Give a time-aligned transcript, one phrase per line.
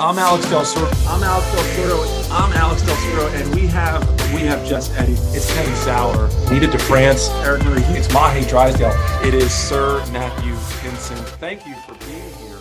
[0.00, 0.86] I'm Alex Del Soro.
[1.08, 2.30] I'm Alex Del Soro.
[2.30, 5.14] I'm Alex Del Soro, and we have we have just Eddie.
[5.34, 6.30] It's Kenny Sauer.
[6.52, 7.28] Needed to France.
[7.42, 7.82] Eric Murray.
[7.98, 8.94] It's Mahe Drysdale.
[9.26, 11.26] It is Sir Matthew Pinsent.
[11.40, 12.60] Thank you for being here.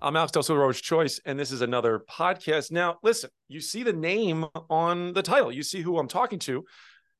[0.00, 2.70] I'm Alex Del Soro's Choice, and this is another podcast.
[2.70, 5.50] Now, listen, you see the name on the title.
[5.50, 6.64] You see who I'm talking to.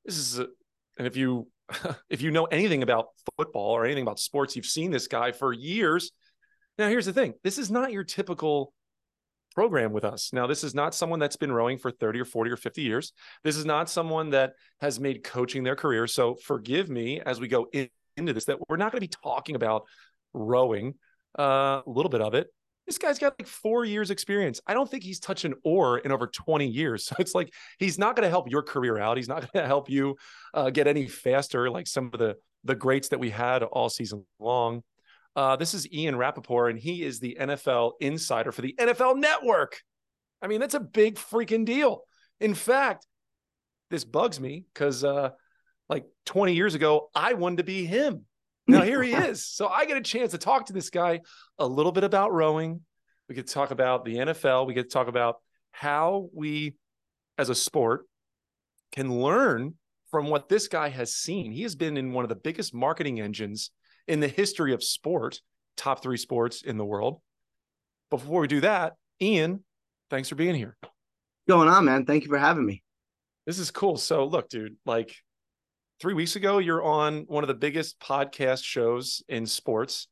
[0.04, 0.46] This is, a,
[0.96, 1.48] and if you
[2.08, 3.06] if you know anything about
[3.36, 6.12] football or anything about sports, you've seen this guy for years
[6.78, 8.72] now, here's the thing this is not your typical
[9.54, 10.32] program with us.
[10.32, 13.12] Now, this is not someone that's been rowing for 30 or 40 or 50 years.
[13.42, 16.06] This is not someone that has made coaching their career.
[16.06, 19.14] So forgive me as we go in, into this that we're not going to be
[19.22, 19.84] talking about
[20.34, 20.94] rowing,
[21.38, 22.48] uh, a little bit of it.
[22.86, 24.60] This guy's got like four years experience.
[24.66, 27.04] I don't think he's touched an oar in over 20 years.
[27.08, 29.16] So it's like he's not going to help your career out.
[29.16, 30.16] He's not going to help you
[30.52, 34.26] uh, get any faster like some of the the greats that we had all season
[34.38, 34.82] long.
[35.36, 39.78] Uh, this is Ian Rapoport, and he is the NFL insider for the NFL Network.
[40.40, 42.04] I mean, that's a big freaking deal.
[42.40, 43.06] In fact,
[43.90, 45.30] this bugs me because, uh,
[45.90, 48.24] like 20 years ago, I wanted to be him.
[48.66, 49.46] Now here he is.
[49.46, 51.20] So I get a chance to talk to this guy
[51.58, 52.80] a little bit about rowing.
[53.28, 54.66] We could talk about the NFL.
[54.66, 55.36] We get to talk about
[55.70, 56.76] how we,
[57.36, 58.06] as a sport,
[58.90, 59.74] can learn
[60.10, 61.52] from what this guy has seen.
[61.52, 63.70] He has been in one of the biggest marketing engines
[64.08, 65.40] in the history of sport,
[65.76, 67.20] top three sports in the world.
[68.10, 69.64] Before we do that, Ian,
[70.10, 70.76] thanks for being here.
[71.48, 72.06] going on, man?
[72.06, 72.82] Thank you for having me.
[73.46, 73.96] This is cool.
[73.96, 75.14] So, look, dude, like
[76.00, 80.08] three weeks ago, you're on one of the biggest podcast shows in sports,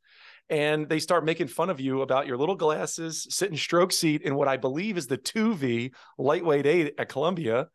[0.49, 4.35] and they start making fun of you about your little glasses, sitting stroke seat in
[4.35, 7.69] what I believe is the 2V lightweight eight at Columbia.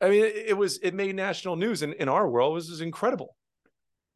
[0.00, 2.52] I mean, it, was it made national news in, in our world.
[2.52, 3.36] It was, it was incredible.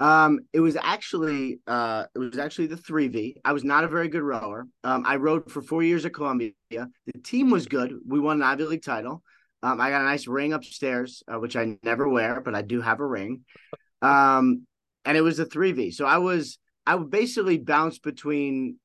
[0.00, 3.36] Um, it was actually uh, it was actually the three V.
[3.44, 4.66] I was not a very good rower.
[4.82, 6.52] Um, I rowed for four years at Columbia.
[6.70, 7.94] The team was good.
[8.06, 9.22] We won an Ivy League title.
[9.62, 12.80] Um, I got a nice ring upstairs, uh, which I never wear, but I do
[12.80, 13.44] have a ring.
[14.02, 14.66] Um,
[15.04, 15.90] and it was a three V.
[15.90, 18.76] So I was I would basically bounce between,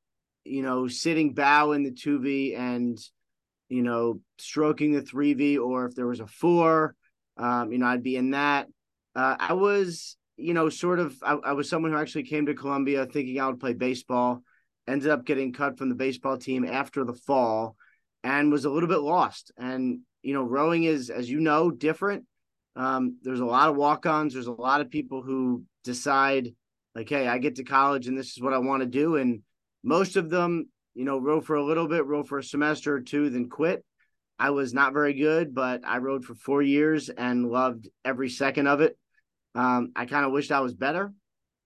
[0.45, 2.97] you know, sitting bow in the two V and,
[3.67, 6.95] you know, stroking the three V, or if there was a four,
[7.35, 8.67] um, you know, I'd be in that.
[9.15, 12.53] Uh, I was you know, sort of, I, I, was someone who actually came to
[12.53, 14.43] Columbia thinking I would play baseball,
[14.87, 17.75] ended up getting cut from the baseball team after the fall,
[18.23, 19.51] and was a little bit lost.
[19.57, 22.25] And, you know, rowing is, as you know, different.
[22.75, 26.53] Um, there's a lot of walk ons, there's a lot of people who decide,
[26.95, 29.15] like, hey, I get to college and this is what I want to do.
[29.17, 29.41] And
[29.83, 33.01] most of them, you know, row for a little bit, row for a semester or
[33.01, 33.83] two, then quit.
[34.37, 38.67] I was not very good, but I rowed for four years and loved every second
[38.67, 38.97] of it.
[39.55, 41.11] Um, I kind of wish I was better,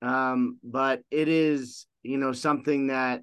[0.01, 3.21] um, but it is you know something that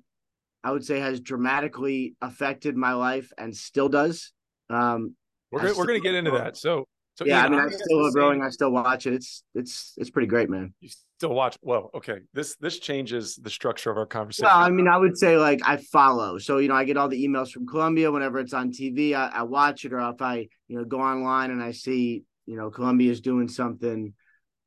[0.63, 4.33] I would say has dramatically affected my life and still does.
[4.69, 5.15] Um,
[5.51, 6.57] we're gonna, we're going to get into that.
[6.57, 8.43] So, so yeah, Ian, I mean, I still love rowing.
[8.43, 9.15] I still watch it.
[9.15, 10.75] It's it's it's pretty great, man.
[10.81, 11.57] You still watch?
[11.63, 12.19] Well, okay.
[12.33, 14.47] This this changes the structure of our conversation.
[14.47, 16.39] Well, I mean, I would say like I follow.
[16.39, 19.15] So you know, I get all the emails from Columbia whenever it's on TV.
[19.15, 22.57] I, I watch it, or if I you know go online and I see you
[22.57, 24.15] know Columbia is doing something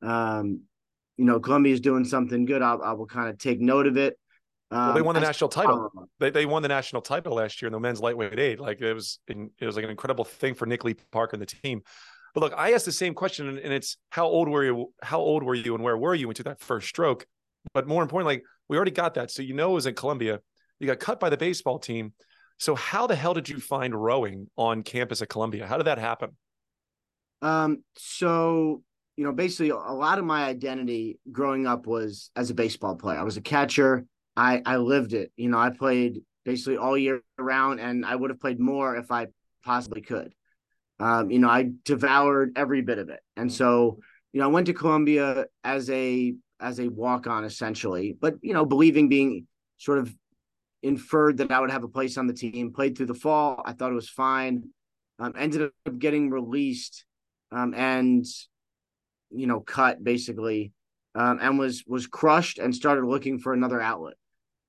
[0.04, 0.60] um,
[1.16, 3.96] you know, Columbia is doing something good, I'll, I will kind of take note of
[3.96, 4.18] it.
[4.70, 6.08] Um, well, they won the national title.
[6.18, 8.60] They, they won the national title last year in the men's lightweight eight.
[8.60, 11.46] Like it was, it was like an incredible thing for Nick Lee Parker and the
[11.46, 11.82] team.
[12.34, 14.92] But look, I asked the same question, and it's how old were you?
[15.02, 17.26] How old were you, and where were you into that first stroke?
[17.72, 19.30] But more importantly, like, we already got that.
[19.30, 20.40] So you know, it was in Columbia.
[20.80, 22.12] You got cut by the baseball team.
[22.58, 25.66] So how the hell did you find rowing on campus at Columbia?
[25.66, 26.30] How did that happen?
[27.40, 28.82] Um, so
[29.16, 33.18] you know, basically a lot of my identity growing up was as a baseball player.
[33.18, 34.04] I was a catcher.
[34.36, 35.30] I I lived it.
[35.36, 39.10] You know, I played basically all year round, and I would have played more if
[39.10, 39.28] I
[39.64, 40.34] possibly could.
[40.98, 43.98] Um, you know, I devoured every bit of it, and so
[44.32, 48.52] you know, I went to Columbia as a as a walk on essentially, but you
[48.52, 49.46] know, believing being
[49.78, 50.12] sort of
[50.82, 52.72] inferred that I would have a place on the team.
[52.72, 53.62] Played through the fall.
[53.64, 54.64] I thought it was fine.
[55.18, 57.04] Um, ended up getting released,
[57.52, 58.26] um, and
[59.34, 60.72] you know, cut basically,
[61.14, 64.14] um, and was was crushed and started looking for another outlet.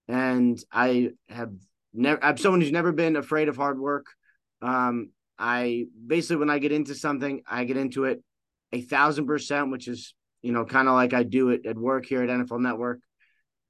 [0.08, 1.54] And I have
[1.94, 2.24] never.
[2.24, 4.08] I'm someone who's never been afraid of hard work.
[4.62, 8.24] Um, I basically when I get into something, I get into it
[8.72, 12.06] a thousand percent, which is you know kind of like I do it at work
[12.06, 13.00] here at NFL Network.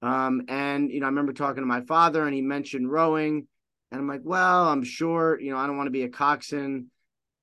[0.01, 3.47] Um, and you know, I remember talking to my father, and he mentioned rowing,
[3.91, 6.87] and I'm like, well, I'm sure you know I don't want to be a coxswain.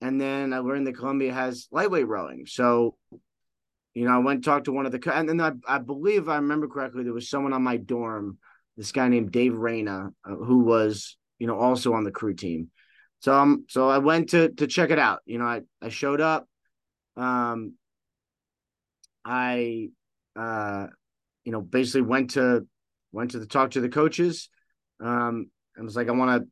[0.01, 2.97] And then I learned that Columbia has lightweight rowing, so
[3.95, 6.29] you know, I went and talked to one of the, and then I, I believe
[6.29, 8.39] I remember correctly, there was someone on my dorm,
[8.77, 12.71] this guy named Dave Reyna, uh, who was you know also on the crew team.
[13.21, 15.21] So um, so I went to to check it out.
[15.27, 16.49] You know, I I showed up.
[17.17, 17.75] Um,
[19.25, 19.91] I
[20.37, 20.87] uh,
[21.45, 22.67] you know, basically went to
[23.13, 24.49] went to the talk to the coaches.
[25.01, 26.49] Um, and was like, I want to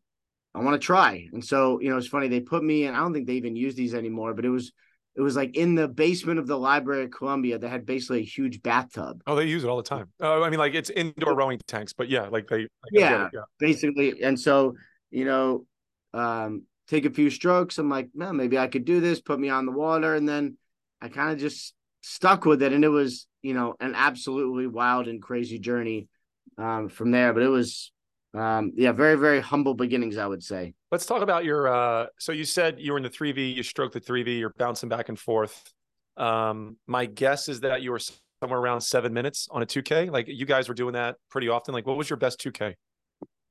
[0.54, 1.28] I want to try.
[1.32, 2.28] And so, you know, it's funny.
[2.28, 4.72] They put me in, I don't think they even use these anymore, but it was,
[5.20, 8.25] it was like in the basement of the Library of Columbia that had basically a
[8.25, 9.22] huge bathtub.
[9.26, 10.08] Oh, they use it all the time.
[10.19, 13.43] Uh, I mean, like it's indoor rowing tanks, but yeah, like they, like, yeah, yeah,
[13.58, 14.22] basically.
[14.22, 14.76] And so,
[15.11, 15.67] you know,
[16.14, 17.76] um, take a few strokes.
[17.76, 20.14] I'm like, man, maybe I could do this, put me on the water.
[20.14, 20.56] And then
[21.02, 22.73] I kind of just stuck with it.
[22.73, 26.08] And it was, you know, an absolutely wild and crazy journey
[26.56, 27.34] um, from there.
[27.34, 27.93] But it was,
[28.34, 30.74] um, yeah, very, very humble beginnings, I would say.
[30.92, 31.68] Let's talk about your.
[31.68, 34.88] Uh, so you said you were in the 3V, you stroked the 3V, you're bouncing
[34.88, 35.72] back and forth.
[36.16, 38.00] Um, my guess is that you were
[38.40, 40.10] somewhere around seven minutes on a 2K.
[40.10, 41.74] Like you guys were doing that pretty often.
[41.74, 42.74] Like, what was your best 2K?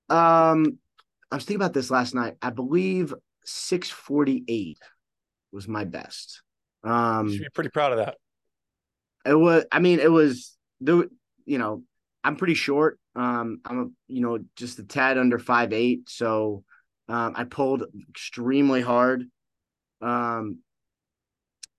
[0.09, 0.79] Um,
[1.31, 2.35] I was thinking about this last night.
[2.41, 3.13] I believe
[3.45, 4.77] 648
[5.51, 6.41] was my best.
[6.83, 8.15] Um, you should be pretty proud of that.
[9.25, 11.09] It was, I mean, it was the,
[11.45, 11.83] you know,
[12.23, 12.99] I'm pretty short.
[13.15, 16.09] Um, I'm a, you know, just a tad under five eight.
[16.09, 16.63] So
[17.07, 19.25] um, I pulled extremely hard.
[20.01, 20.59] Um,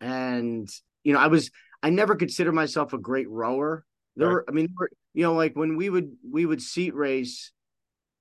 [0.00, 0.68] and
[1.04, 1.50] you know, I was
[1.82, 3.84] I never considered myself a great rower.
[4.16, 4.34] There right.
[4.34, 4.74] were, I mean,
[5.14, 7.52] you know, like when we would we would seat race,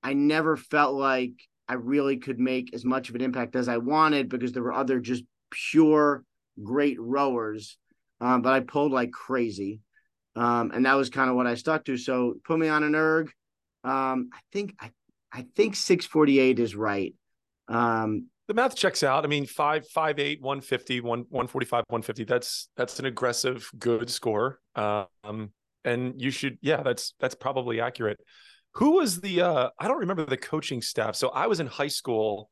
[0.02, 1.32] I never felt like
[1.68, 4.72] I really could make as much of an impact as I wanted because there were
[4.72, 6.24] other just pure
[6.62, 7.76] great rowers.
[8.20, 9.80] Um, but I pulled like crazy.
[10.36, 11.96] Um, and that was kind of what I stuck to.
[11.96, 13.30] So put me on an erg.
[13.84, 14.90] Um, I think I
[15.32, 17.14] I think 648 is right.
[17.68, 19.24] Um, the math checks out.
[19.24, 22.24] I mean, five, five, eight, 150, one, 145, 150.
[22.24, 24.58] That's that's an aggressive, good score.
[24.74, 25.50] Um,
[25.84, 28.18] and you should, yeah, that's that's probably accurate.
[28.74, 31.16] Who was the uh I don't remember the coaching staff.
[31.16, 32.50] So I was in high school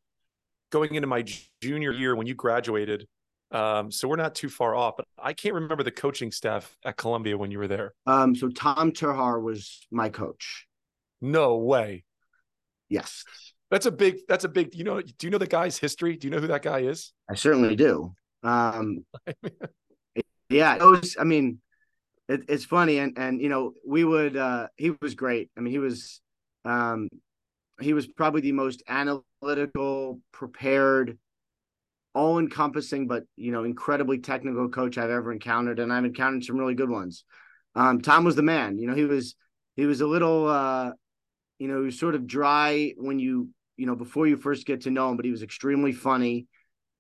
[0.71, 1.25] going into my
[1.61, 3.07] junior year when you graduated.
[3.51, 6.97] Um, so we're not too far off, but I can't remember the coaching staff at
[6.97, 7.95] Columbia when you were there.
[8.07, 10.67] Um, so Tom Terhaar was my coach.
[11.21, 12.05] No way.
[12.89, 13.25] Yes.
[13.71, 16.17] That's a big, that's a big, you know, do you know the guy's history?
[16.17, 17.13] Do you know who that guy is?
[17.29, 18.15] I certainly do.
[18.43, 19.05] Um,
[20.49, 21.61] yeah, it was, I mean,
[22.29, 22.99] it, it's funny.
[22.99, 25.51] And, and, you know, we would, uh, he was great.
[25.57, 26.21] I mean, he was,
[26.65, 27.09] um,
[27.81, 31.19] he was probably the most analytical, prepared,
[32.19, 36.59] all encompassing, but you know, incredibly technical coach I've ever encountered, and I've encountered some
[36.59, 37.23] really good ones.
[37.77, 38.77] Um, Tom was the man.
[38.77, 39.37] You know, he was
[39.77, 40.91] he was a little, uh,
[41.61, 44.81] you know, he was sort of dry when you you know before you first get
[44.83, 46.49] to know him, but he was extremely funny,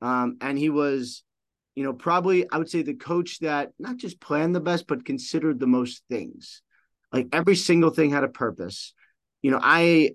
[0.01, 1.25] um, and he was,
[1.75, 5.05] you know, probably I would say the coach that not just planned the best, but
[5.05, 6.63] considered the most things.
[7.13, 8.95] Like every single thing had a purpose.
[9.43, 10.13] You know, I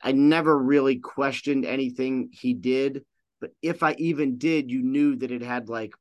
[0.00, 3.04] I never really questioned anything he did
[3.42, 5.92] but if I even did, you knew that it had like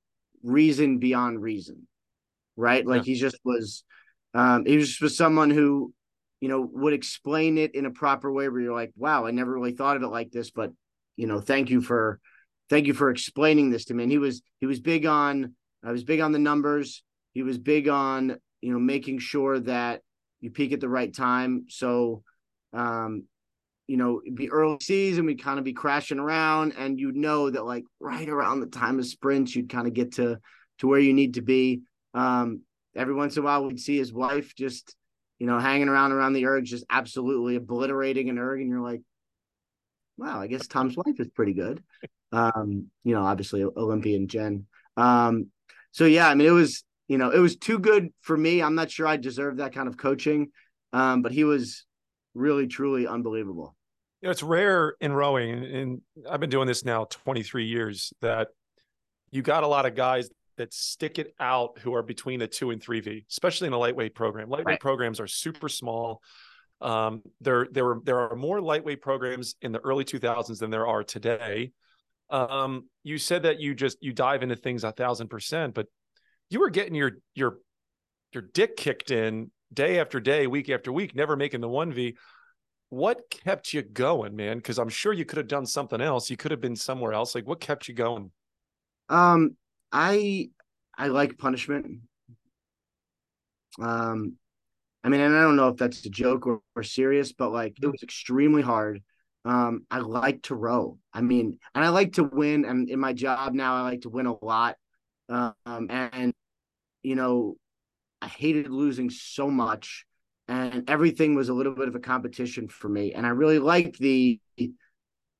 [0.44, 1.88] reason beyond reason,
[2.56, 2.86] right?
[2.86, 3.14] Like yeah.
[3.14, 3.84] he just was,
[4.36, 5.92] um, he was just was someone who,
[6.40, 9.52] you know, would explain it in a proper way where you're like, wow, I never
[9.52, 10.72] really thought of it like this, but
[11.18, 12.20] you know, thank you for,
[12.70, 14.04] thank you for explaining this to me.
[14.04, 17.02] And he was, he was big on, I was big on the numbers.
[17.34, 20.02] He was big on, you know, making sure that
[20.42, 21.66] you peak at the right time.
[21.70, 22.22] So,
[22.72, 23.24] um,
[23.92, 27.50] you know, it'd be early season, we'd kind of be crashing around, and you'd know
[27.50, 30.40] that like right around the time of sprints, you'd kind of get to
[30.80, 31.82] to where you need to be.
[32.14, 32.62] Um,
[32.96, 34.96] every once in a while, we'd see his wife just,
[35.40, 39.02] you know, hanging around around the erg, just absolutely obliterating an erg, and you're like,
[40.18, 41.84] wow, I guess Tom's wife is pretty good.
[42.32, 44.68] Um, you know, obviously Olympian Jen.
[44.96, 45.48] Um,
[45.92, 48.64] so yeah, I mean, it was, you know, it was too good for me.
[48.64, 50.52] I'm not sure I deserved that kind of coaching.
[50.94, 51.84] Um, but he was
[52.34, 53.76] really, truly unbelievable
[54.22, 58.50] you know, it's rare in rowing, and I've been doing this now 23 years, that
[59.32, 62.70] you got a lot of guys that stick it out who are between the two
[62.70, 64.48] and three V, especially in a lightweight program.
[64.50, 64.80] Lightweight right.
[64.80, 66.22] programs are super small.
[66.82, 70.86] Um, there, there were there are more lightweight programs in the early 2000s than there
[70.88, 71.72] are today.
[72.30, 75.88] Um, you said that you just you dive into things a thousand percent, but
[76.52, 77.58] you were getting your your
[78.34, 82.16] your dick kicked in day after day, week after week, never making the one V
[82.92, 84.58] what kept you going, man?
[84.58, 86.30] Because I'm sure you could have done something else.
[86.30, 87.34] You could have been somewhere else.
[87.34, 88.32] Like, what kept you going?
[89.08, 89.56] Um,
[89.94, 90.50] I
[90.98, 92.02] I like punishment.
[93.82, 94.34] Um,
[95.06, 97.78] I mean, and I don't know if that's a joke or, or serious, but like
[97.82, 99.02] it was extremely hard.
[99.46, 100.98] Um, I like to row.
[101.14, 102.66] I mean, and I like to win.
[102.66, 104.76] And in my job now, I like to win a lot.
[105.30, 106.34] Um, and
[107.04, 107.56] you know,
[108.22, 110.06] I hated losing so much.
[110.48, 113.14] And everything was a little bit of a competition for me.
[113.14, 114.40] And I really liked the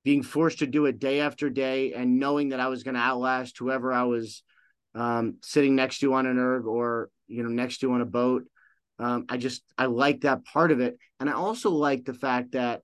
[0.04, 3.02] being forced to do it day after day and knowing that I was going to
[3.02, 4.44] outlast whoever I was
[4.96, 8.44] um, sitting next to on an erg or you know next to on a boat.
[9.00, 12.52] Um, I just I like that part of it, and I also like the fact
[12.54, 12.82] that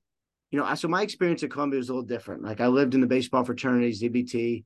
[0.51, 2.43] you know so my experience at Columbia was a little different.
[2.43, 4.63] Like I lived in the baseball fraternity, ZBT.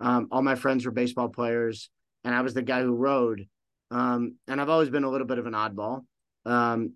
[0.00, 1.90] Um, all my friends were baseball players,
[2.22, 3.46] and I was the guy who rowed.
[3.90, 6.04] Um, and I've always been a little bit of an oddball.
[6.44, 6.94] Um,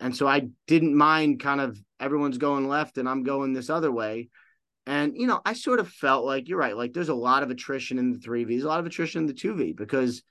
[0.00, 3.90] and so I didn't mind kind of everyone's going left and I'm going this other
[3.90, 4.28] way.
[4.86, 6.76] And, you know, I sort of felt like you're right.
[6.76, 9.34] Like there's a lot of attrition in the 3Vs, a lot of attrition in the
[9.34, 10.22] 2V because,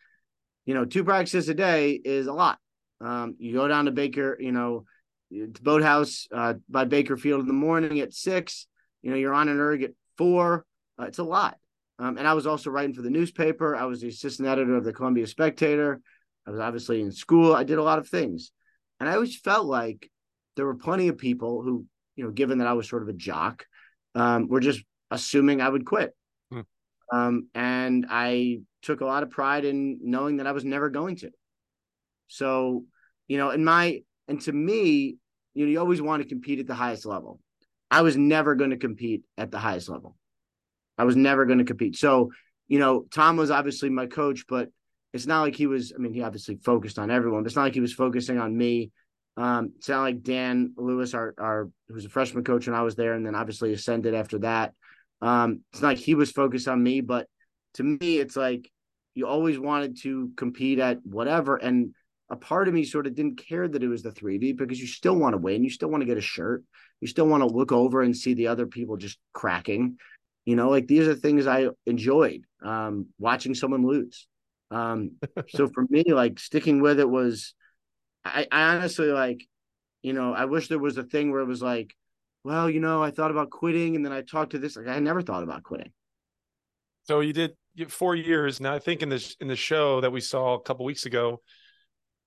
[0.65, 2.57] you know, two practices a day is a lot.
[2.99, 4.85] Um, you go down to Baker, you know,
[5.31, 8.67] to Boathouse uh, by Baker Field in the morning at six.
[9.03, 10.65] You know, you're on an erg at four.
[10.99, 11.57] Uh, it's a lot.
[11.99, 13.75] Um, and I was also writing for the newspaper.
[13.75, 16.01] I was the assistant editor of the Columbia Spectator.
[16.45, 17.53] I was obviously in school.
[17.53, 18.51] I did a lot of things.
[18.99, 20.09] And I always felt like
[20.55, 21.85] there were plenty of people who,
[22.15, 23.65] you know, given that I was sort of a jock,
[24.15, 26.15] um, were just assuming I would quit.
[26.51, 26.61] Hmm.
[27.11, 31.17] Um, and I took a lot of pride in knowing that I was never going
[31.17, 31.31] to.
[32.27, 32.85] So,
[33.27, 35.17] you know, in my, and to me,
[35.53, 37.39] you know, you always want to compete at the highest level.
[37.89, 40.15] I was never going to compete at the highest level.
[40.97, 41.95] I was never going to compete.
[41.95, 42.31] So,
[42.67, 44.69] you know, Tom was obviously my coach, but
[45.13, 45.93] it's not like he was.
[45.95, 48.55] I mean, he obviously focused on everyone, but it's not like he was focusing on
[48.55, 48.91] me.
[49.35, 52.95] Um, it's not like Dan Lewis, our our who's a freshman coach when I was
[52.95, 54.73] there, and then obviously ascended after that.
[55.21, 57.27] Um, it's not like he was focused on me, but
[57.75, 58.69] to me, it's like
[59.15, 61.93] you always wanted to compete at whatever, and
[62.29, 64.87] a part of me sort of didn't care that it was the 3V because you
[64.87, 66.63] still want to win, you still want to get a shirt,
[66.99, 69.97] you still want to look over and see the other people just cracking.
[70.45, 74.27] You know, like these are things I enjoyed um, watching someone lose.
[74.71, 75.11] Um,
[75.49, 77.53] so for me, like sticking with it was,
[78.23, 79.45] I, I honestly like,
[80.01, 81.95] you know, I wish there was a thing where it was like,
[82.43, 84.77] well, you know, I thought about quitting and then I talked to this.
[84.77, 85.91] Like I never thought about quitting.
[87.03, 87.55] So you did
[87.89, 88.59] four years.
[88.59, 91.41] Now I think in this in the show that we saw a couple weeks ago,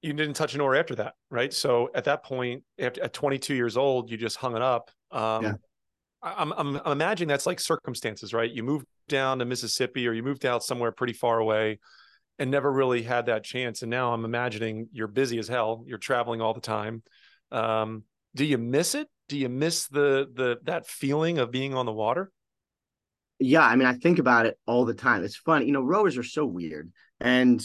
[0.02, 1.52] you didn't touch an oar after that, right?
[1.52, 4.90] So at that point, at 22 years old, you just hung it up.
[5.10, 5.52] Um, yeah.
[6.22, 8.50] I'm, I'm, I'm imagining that's like circumstances, right?
[8.50, 11.78] You moved down to Mississippi or you moved out somewhere pretty far away
[12.40, 13.82] and never really had that chance.
[13.82, 15.84] And now I'm imagining you're busy as hell.
[15.86, 17.02] You're traveling all the time.
[17.52, 18.04] Um,
[18.34, 19.08] do you miss it?
[19.28, 22.32] Do you miss the the that feeling of being on the water?
[23.38, 25.22] Yeah, I mean, I think about it all the time.
[25.22, 25.66] It's fun.
[25.66, 27.62] You know, rowers are so weird, and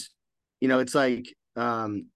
[0.60, 2.06] you know, it's like, um,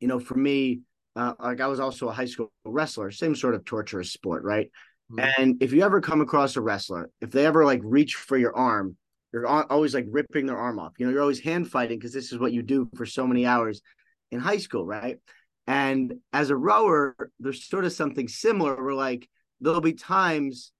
[0.00, 0.80] you know, for me,
[1.16, 4.70] uh, like I was also a high school wrestler, same sort of torturous sport, right?
[5.12, 5.42] Mm-hmm.
[5.42, 8.56] And if you ever come across a wrestler, if they ever like reach for your
[8.56, 8.96] arm,
[9.34, 10.92] you're always like ripping their arm off.
[10.98, 13.46] You know, you're always hand fighting because this is what you do for so many
[13.46, 13.82] hours
[14.30, 15.18] in high school, right?
[15.66, 19.28] And as a rower, there's sort of something similar where like
[19.60, 20.70] there'll be times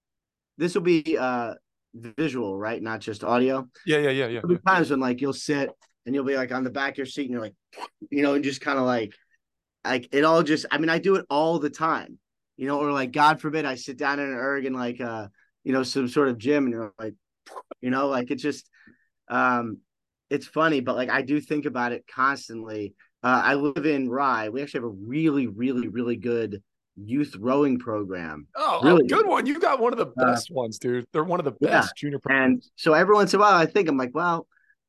[0.57, 1.55] this will be uh
[1.93, 2.81] visual, right?
[2.81, 3.67] Not just audio.
[3.85, 4.39] Yeah, yeah, yeah, yeah.
[4.41, 5.69] There'll be times when like you'll sit
[6.05, 7.55] and you'll be like on the back of your seat and you're like,
[8.09, 9.13] you know, and just kind of like
[9.83, 12.19] like it all just I mean, I do it all the time
[12.57, 15.27] you know, or like God forbid I sit down in an erg and like uh,
[15.63, 17.15] you know, some sort of gym and you're like,
[17.81, 18.69] you know, like it's just
[19.29, 19.79] um
[20.29, 22.93] it's funny, but like I do think about it constantly.
[23.23, 24.49] Uh, I live in Rye.
[24.49, 26.61] We actually have a really, really, really good
[26.95, 28.47] youth rowing program.
[28.55, 29.45] Oh, really oh, good one.
[29.45, 31.05] You got one of the uh, best uh, ones, dude.
[31.11, 31.91] They're one of the best yeah.
[31.97, 32.65] junior programs.
[32.65, 34.47] And so every once in a while I think I'm like, well,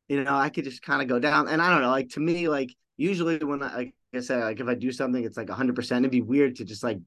[0.08, 1.48] you know, I could just kind of go down.
[1.48, 4.60] And I don't know, like to me, like usually when I like I said, like
[4.60, 6.04] if I do something, it's like hundred percent.
[6.04, 6.98] It'd be weird to just like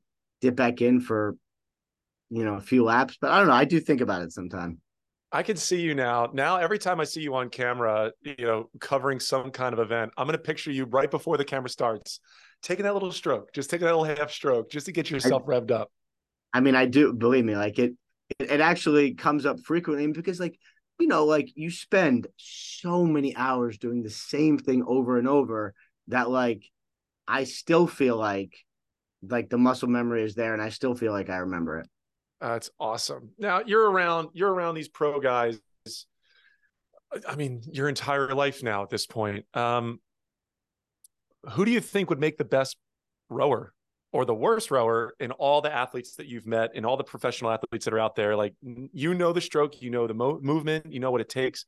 [0.41, 1.35] dip back in for
[2.29, 4.79] you know a few laps but i don't know i do think about it sometime
[5.31, 8.69] i can see you now now every time i see you on camera you know
[8.79, 12.19] covering some kind of event i'm going to picture you right before the camera starts
[12.61, 15.51] taking that little stroke just taking that little half stroke just to get yourself I,
[15.51, 15.91] revved up
[16.53, 17.93] i mean i do believe me like it
[18.39, 20.57] it actually comes up frequently because like
[20.99, 25.73] you know like you spend so many hours doing the same thing over and over
[26.07, 26.63] that like
[27.27, 28.53] i still feel like
[29.27, 31.87] like the muscle memory is there and I still feel like I remember it.
[32.41, 33.31] That's awesome.
[33.37, 35.59] Now you're around you're around these pro guys
[37.27, 39.45] I mean your entire life now at this point.
[39.53, 39.99] Um
[41.51, 42.77] who do you think would make the best
[43.29, 43.73] rower
[44.11, 47.51] or the worst rower in all the athletes that you've met in all the professional
[47.51, 50.91] athletes that are out there like you know the stroke, you know the mo- movement,
[50.91, 51.65] you know what it takes.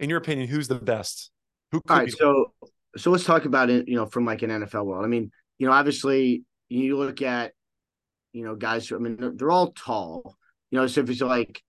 [0.00, 1.30] In your opinion, who's the best?
[1.70, 2.52] Who All right, so
[2.96, 5.04] so let's talk about it, you know, from like an NFL world.
[5.04, 7.52] I mean, you know, obviously you look at,
[8.34, 10.36] you know, guys who, I mean, they're, they're all tall,
[10.70, 11.62] you know, so if it's like,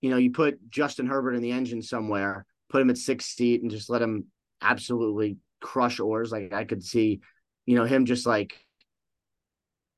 [0.00, 3.60] you know, you put Justin Herbert in the engine somewhere, put him at six feet
[3.60, 4.26] and just let him
[4.62, 6.30] absolutely crush oars.
[6.30, 7.20] Like I could see,
[7.66, 8.56] you know, him just like,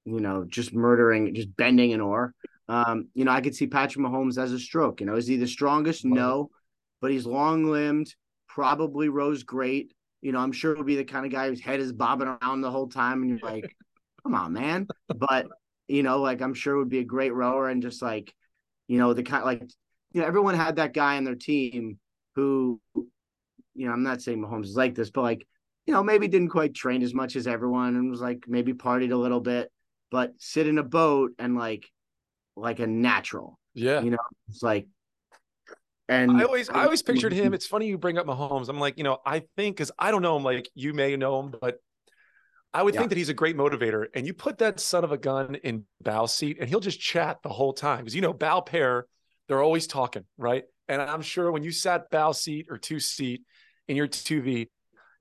[0.06, 2.34] you know, just murdering, just bending an oar.
[2.68, 5.00] Um, you know, I could see Patrick Mahomes as a stroke.
[5.00, 6.04] You know, is he the strongest?
[6.06, 6.50] No,
[7.02, 8.14] but he's long limbed,
[8.48, 9.92] probably rows great.
[10.22, 12.62] You know, I'm sure he'll be the kind of guy whose head is bobbing around
[12.62, 13.76] the whole time, and you're like,
[14.22, 14.88] come on, man.
[15.08, 15.46] But
[15.88, 18.34] you know, like I'm sure would be a great rower and just like,
[18.88, 19.62] you know, the kind like
[20.12, 21.98] you know, everyone had that guy on their team
[22.36, 25.46] who, you know, I'm not saying Mahomes is like this, but like,
[25.86, 29.12] you know, maybe didn't quite train as much as everyone and was like maybe partied
[29.12, 29.70] a little bit,
[30.10, 31.90] but sit in a boat and like
[32.56, 33.58] like a natural.
[33.74, 34.00] Yeah.
[34.00, 34.86] You know, it's like
[36.08, 37.54] and I always I always pictured him.
[37.54, 38.68] It's funny you bring up Mahomes.
[38.68, 41.40] I'm like, you know, I think because I don't know him, like you may know
[41.40, 41.80] him, but
[42.74, 43.00] I would yeah.
[43.00, 44.06] think that he's a great motivator.
[44.14, 47.38] And you put that son of a gun in bow seat and he'll just chat
[47.42, 48.00] the whole time.
[48.00, 49.06] Because you know, bow pair,
[49.46, 50.64] they're always talking, right?
[50.88, 53.42] And I'm sure when you sat bow seat or two seat
[53.86, 54.66] in your 2V,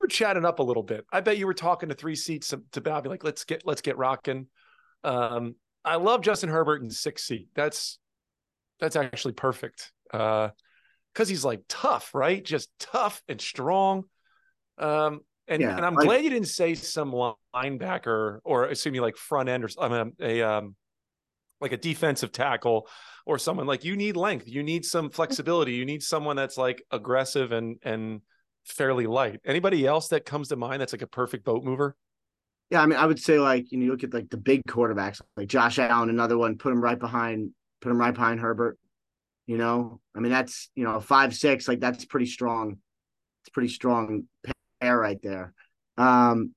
[0.02, 1.06] you're chatting up a little bit.
[1.14, 3.82] I bet you were talking to three seats to bow, be like, let's get let's
[3.82, 4.48] get rocking.
[5.04, 5.56] Um,
[5.86, 7.50] I love Justin Herbert in six seat.
[7.56, 8.00] That's
[8.80, 9.92] that's actually perfect.
[10.12, 10.50] Uh,
[11.14, 12.44] because he's like tough, right?
[12.44, 14.06] Just tough and strong.
[14.80, 17.12] Um, and, yeah, and I'm like, glad you didn't say some
[17.54, 20.76] linebacker or assuming like front end or I mean, a um,
[21.60, 22.88] like a defensive tackle
[23.26, 26.84] or someone like you need length, you need some flexibility, you need someone that's like
[26.92, 28.22] aggressive and and
[28.66, 29.42] fairly light.
[29.46, 31.96] Anybody else that comes to mind that's like a perfect boat mover?
[32.70, 34.64] Yeah, I mean, I would say like you know, you look at like the big
[34.66, 38.78] quarterbacks, like Josh Allen, another one, put him right behind, put him right behind Herbert.
[39.46, 42.78] You know, I mean, that's you know, five six, like that's pretty strong.
[43.44, 44.24] It's pretty strong
[44.84, 45.54] pair right there.
[45.98, 46.54] Um,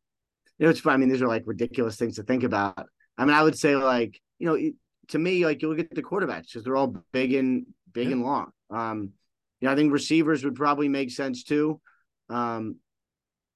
[0.59, 0.95] you know, it's fun.
[0.95, 2.89] I mean, these are like ridiculous things to think about.
[3.19, 4.71] I mean, I would say like you know,
[5.09, 8.13] to me, like you look at the quarterbacks because they're all big and big yeah.
[8.13, 8.51] and long.
[8.71, 9.13] Um,
[9.61, 11.81] you know, I think receivers would probably make sense too.
[12.29, 12.77] Um,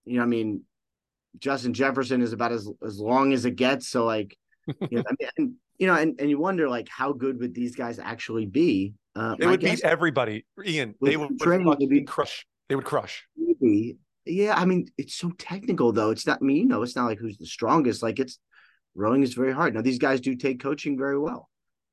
[0.05, 0.63] you know, I mean,
[1.39, 3.89] Justin Jefferson is about as as long as it gets.
[3.89, 4.37] So like,
[4.67, 7.55] you know, I mean, and, you know, and, and you wonder like how good would
[7.55, 8.95] these guys actually be?
[9.17, 10.95] Uh, they would beat everybody, Ian.
[11.03, 12.47] They would, training, would be, crush.
[12.69, 13.27] They would crush.
[13.37, 13.97] Maybe.
[14.31, 16.11] Yeah, I mean, it's so technical though.
[16.11, 18.03] It's not I mean, you know, it's not like who's the strongest.
[18.03, 18.39] Like it's
[18.95, 19.75] rowing is very hard.
[19.75, 21.49] Now these guys do take coaching very well.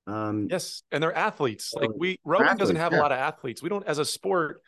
[0.05, 1.73] Um, yes, and they're athletes.
[1.73, 2.99] Like we rowing athletes, doesn't have yeah.
[2.99, 3.61] a lot of athletes.
[3.61, 4.61] We don't as a sport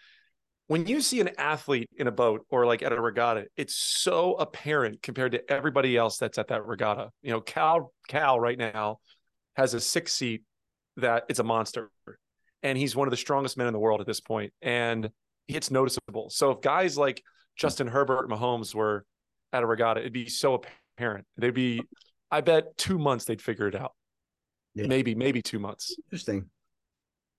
[0.70, 4.36] when you see an athlete in a boat or like at a regatta, it's so
[4.36, 7.10] apparent compared to everybody else that's at that regatta.
[7.24, 9.00] You know, Cal Cal right now
[9.56, 10.44] has a six seat
[10.98, 11.90] that it's a monster,
[12.62, 15.10] and he's one of the strongest men in the world at this point, and
[15.48, 16.30] it's noticeable.
[16.30, 17.24] So if guys like
[17.60, 19.06] Justin Herbert, Mahomes were
[19.52, 20.62] at a regatta, it'd be so
[20.98, 21.26] apparent.
[21.38, 21.82] They'd be,
[22.32, 23.92] I bet, two months they'd figure it out.
[24.74, 24.88] Yeah.
[24.88, 25.96] Maybe, maybe two months.
[26.06, 26.50] Interesting.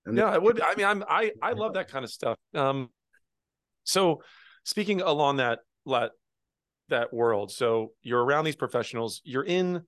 [0.05, 0.61] And yeah, I would.
[0.61, 2.37] I mean, I'm I I love that kind of stuff.
[2.55, 2.89] Um,
[3.85, 4.23] so
[4.65, 6.13] speaking along that that
[6.89, 9.83] that world, so you're around these professionals, you're in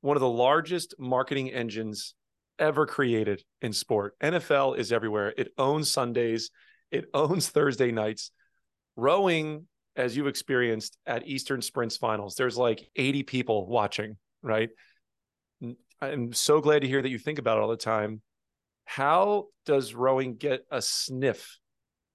[0.00, 2.14] one of the largest marketing engines
[2.58, 4.18] ever created in sport.
[4.20, 5.34] NFL is everywhere.
[5.36, 6.50] It owns Sundays,
[6.90, 8.32] it owns Thursday nights.
[9.00, 14.68] Rowing, as you've experienced at Eastern Sprints Finals, there's like 80 people watching, right?
[16.02, 18.20] I'm so glad to hear that you think about it all the time.
[18.84, 21.58] How does rowing get a sniff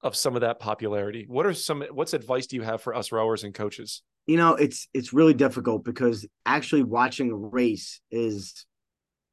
[0.02, 1.26] of some of that popularity?
[1.28, 4.04] What are some what's advice do you have for us rowers and coaches?
[4.28, 8.66] You know, it's it's really difficult because actually watching a race is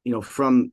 [0.03, 0.71] you know from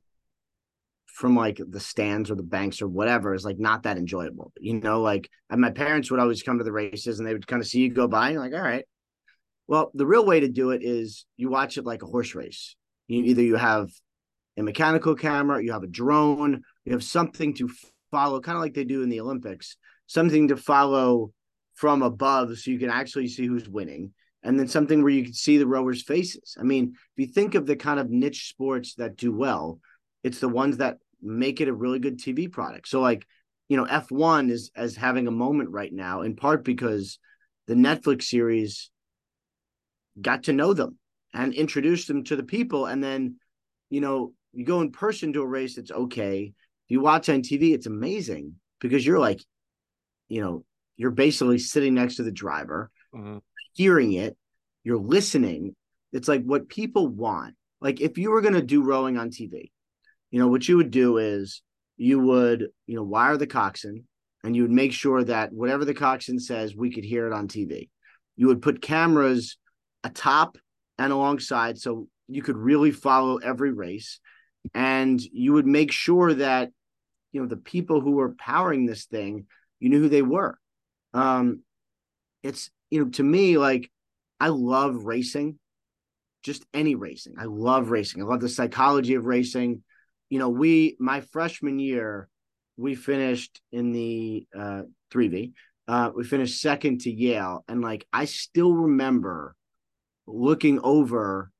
[1.13, 4.51] from like the stands or the banks or whatever is like not that enjoyable.
[4.59, 7.47] You know, like and my parents would always come to the races and they would
[7.47, 8.85] kind of see you go by and like, all right.
[9.67, 12.75] Well, the real way to do it is you watch it like a horse race.
[13.07, 13.89] You either you have
[14.57, 17.69] a mechanical camera, you have a drone, you have something to
[18.09, 19.77] follow, kind of like they do in the Olympics
[20.11, 21.31] something to follow
[21.73, 24.11] from above so you can actually see who's winning
[24.43, 27.55] and then something where you can see the rowers faces i mean if you think
[27.55, 29.79] of the kind of niche sports that do well
[30.23, 33.25] it's the ones that make it a really good tv product so like
[33.69, 37.19] you know f1 is as having a moment right now in part because
[37.67, 38.89] the netflix series
[40.19, 40.97] got to know them
[41.33, 43.35] and introduced them to the people and then
[43.89, 46.53] you know you go in person to a race it's okay
[46.85, 49.39] if you watch on tv it's amazing because you're like
[50.31, 50.63] you know,
[50.95, 53.39] you're basically sitting next to the driver, mm-hmm.
[53.73, 54.37] hearing it,
[54.85, 55.75] you're listening.
[56.13, 57.55] It's like what people want.
[57.81, 59.71] Like if you were going to do rowing on TV,
[60.31, 61.61] you know, what you would do is
[61.97, 64.05] you would, you know, wire the coxswain
[64.43, 67.47] and you would make sure that whatever the coxswain says, we could hear it on
[67.47, 67.89] TV.
[68.35, 69.57] You would put cameras
[70.03, 70.57] atop
[70.97, 74.19] and alongside so you could really follow every race.
[74.73, 76.71] And you would make sure that,
[77.31, 79.45] you know, the people who were powering this thing
[79.81, 80.57] you knew who they were.
[81.13, 81.63] Um,
[82.43, 83.91] it's you know to me like
[84.39, 85.59] I love racing,
[86.43, 87.33] just any racing.
[87.37, 88.21] I love racing.
[88.21, 89.83] I love the psychology of racing.
[90.31, 92.29] You know, we my freshman year,
[92.77, 95.51] we finished in the uh 3V.
[95.89, 99.55] Uh we finished second to Yale and like I still remember
[100.25, 101.51] looking over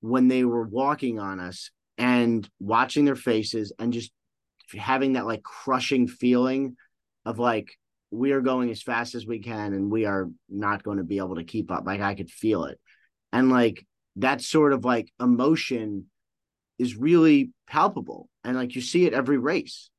[0.00, 4.12] when they were walking on us and watching their faces and just
[4.78, 6.76] having that like crushing feeling
[7.24, 7.74] of like
[8.10, 11.18] we are going as fast as we can and we are not going to be
[11.18, 12.78] able to keep up like i could feel it
[13.32, 13.84] and like
[14.16, 16.06] that sort of like emotion
[16.80, 18.28] is really palpable.
[18.42, 19.90] And like you see it every race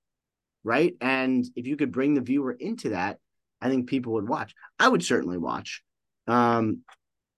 [0.64, 0.94] right?
[1.02, 3.18] And if you could bring the viewer into that
[3.62, 4.54] i think people would watch.
[4.80, 5.84] I would certainly watch.
[6.28, 6.80] Um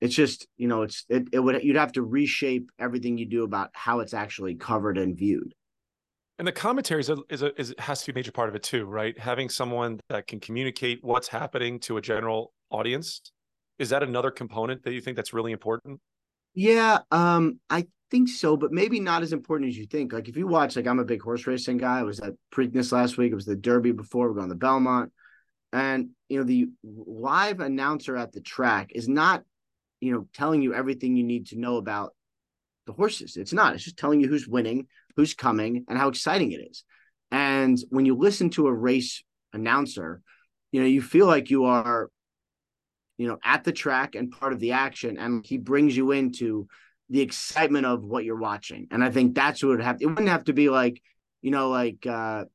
[0.01, 3.43] it's just you know it's it, it would you'd have to reshape everything you do
[3.43, 5.53] about how it's actually covered and viewed.
[6.39, 8.55] And the commentary is a, is a is has to be a major part of
[8.55, 9.17] it too right?
[9.19, 13.21] Having someone that can communicate what's happening to a general audience
[13.79, 15.99] is that another component that you think that's really important
[16.53, 20.37] yeah um i think so but maybe not as important as you think like if
[20.37, 23.31] you watch like i'm a big horse racing guy i was at preakness last week
[23.31, 25.11] it was the derby before we're going to belmont
[25.71, 29.43] and you know the live announcer at the track is not
[30.03, 32.13] you know, telling you everything you need to know about
[32.87, 33.37] the horses.
[33.37, 33.73] It's not.
[33.73, 36.83] It's just telling you who's winning, who's coming, and how exciting it is.
[37.31, 40.21] And when you listen to a race announcer,
[40.73, 42.09] you know, you feel like you are,
[43.17, 46.67] you know, at the track and part of the action, and he brings you into
[47.09, 48.87] the excitement of what you're watching.
[48.91, 50.01] And I think that's what it would have.
[50.01, 51.01] It wouldn't have to be like,
[51.41, 52.45] you know, like, uh,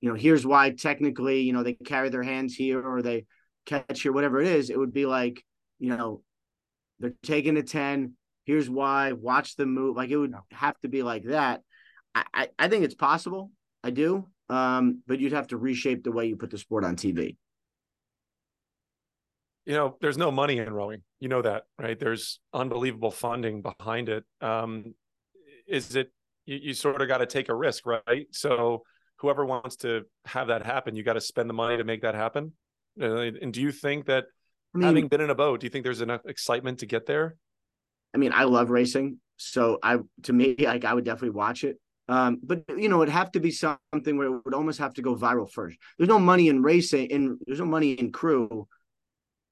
[0.00, 3.26] you know, here's why technically, you know, they carry their hands here or they
[3.66, 4.70] catch here, whatever it is.
[4.70, 5.44] It would be like,
[5.78, 6.22] you know,
[7.00, 8.14] they're taking a 10.
[8.44, 9.12] Here's why.
[9.12, 9.96] Watch the move.
[9.96, 11.62] Like it would have to be like that.
[12.14, 13.50] I, I, I think it's possible.
[13.82, 14.26] I do.
[14.48, 17.36] Um, but you'd have to reshape the way you put the sport on TV.
[19.66, 21.02] You know, there's no money in rowing.
[21.20, 21.98] You know that, right?
[21.98, 24.24] There's unbelievable funding behind it.
[24.40, 24.94] Um,
[25.66, 26.12] is it
[26.46, 28.26] you, you sort of got to take a risk, right?
[28.30, 28.84] So
[29.16, 32.14] whoever wants to have that happen, you got to spend the money to make that
[32.14, 32.52] happen.
[33.00, 34.26] Uh, and do you think that
[34.74, 37.06] I mean, having been in a boat, do you think there's enough excitement to get
[37.06, 37.36] there?
[38.14, 41.78] I mean, I love racing, so I to me, like I would definitely watch it.
[42.08, 45.02] Um, but you know, it'd have to be something where it would almost have to
[45.02, 45.76] go viral first.
[45.98, 48.68] There's no money in racing, and there's no money in crew,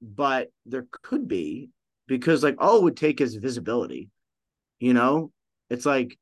[0.05, 1.69] but there could be
[2.07, 4.09] because like all it would take is visibility.
[4.79, 5.31] You know,
[5.69, 6.17] it's like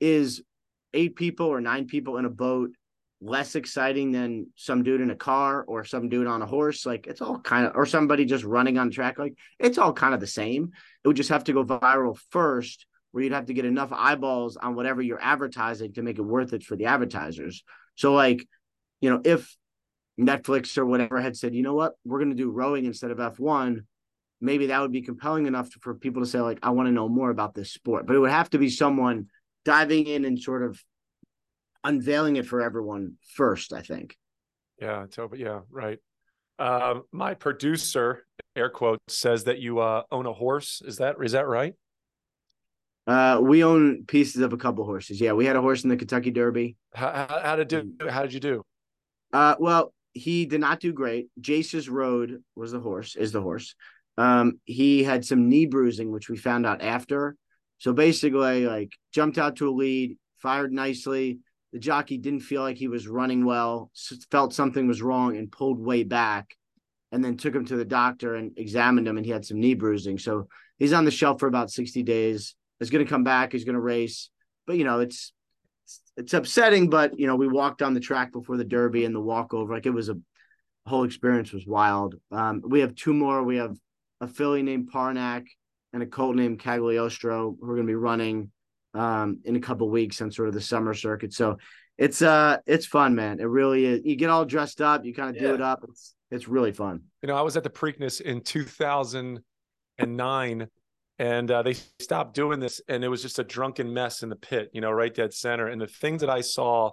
[0.00, 0.42] is
[0.92, 2.70] eight people or nine people in a boat
[3.20, 6.86] less exciting than some dude in a car or some dude on a horse.
[6.86, 9.18] Like it's all kind of, or somebody just running on track.
[9.18, 10.70] Like it's all kind of the same.
[11.02, 14.56] It would just have to go viral first, where you'd have to get enough eyeballs
[14.56, 17.64] on whatever you're advertising to make it worth it for the advertisers.
[17.94, 18.46] So, like,
[19.00, 19.56] you know, if
[20.18, 23.18] Netflix or whatever had said, you know what, we're going to do rowing instead of
[23.18, 23.80] F1,
[24.40, 27.08] maybe that would be compelling enough for people to say, like, I want to know
[27.08, 28.06] more about this sport.
[28.06, 29.26] But it would have to be someone
[29.64, 30.82] diving in and sort of
[31.82, 34.16] unveiling it for everyone first, I think.
[34.80, 35.98] Yeah, but yeah, right.
[36.58, 40.82] Uh, my producer, air quotes, says that you uh, own a horse.
[40.84, 41.74] Is that is that right?
[43.06, 45.20] Uh, we own pieces of a couple horses.
[45.20, 46.76] Yeah, we had a horse in the Kentucky Derby.
[46.94, 47.92] How, how, how did do?
[48.08, 48.62] How did you do?
[49.32, 51.28] Uh, well, he did not do great.
[51.40, 53.16] Jace's Road was the horse.
[53.16, 53.74] Is the horse.
[54.16, 57.36] Um, he had some knee bruising, which we found out after.
[57.78, 61.40] So basically, like jumped out to a lead, fired nicely,
[61.72, 63.90] the jockey didn't feel like he was running well,
[64.30, 66.56] felt something was wrong, and pulled way back.
[67.10, 69.74] And then took him to the doctor and examined him, and he had some knee
[69.74, 70.18] bruising.
[70.18, 70.48] So
[70.78, 72.54] he's on the shelf for about 60 days.
[72.78, 73.52] He's going to come back.
[73.52, 74.30] He's going to race.
[74.66, 75.32] But, you know, it's
[76.16, 79.20] it's upsetting, but you know, we walked on the track before the Derby and the
[79.20, 79.74] walkover.
[79.74, 80.16] Like it was a
[80.86, 82.16] whole experience was wild.
[82.30, 83.42] Um, we have two more.
[83.42, 83.76] We have
[84.20, 85.46] a filly named Parnack
[85.92, 88.50] and a colt named Cagliostro who are going to be running
[88.94, 91.32] um, in a couple weeks on sort of the summer circuit.
[91.32, 91.56] So
[91.96, 93.38] it's uh it's fun, man.
[93.40, 94.00] It really is.
[94.04, 95.42] You get all dressed up, you kind of yeah.
[95.48, 95.84] do it up.
[95.88, 97.02] It's it's really fun.
[97.22, 100.66] You know, I was at the Preakness in 2009
[101.18, 104.36] and uh, they stopped doing this and it was just a drunken mess in the
[104.36, 105.68] pit, you know, right dead center.
[105.68, 106.90] And the things that I saw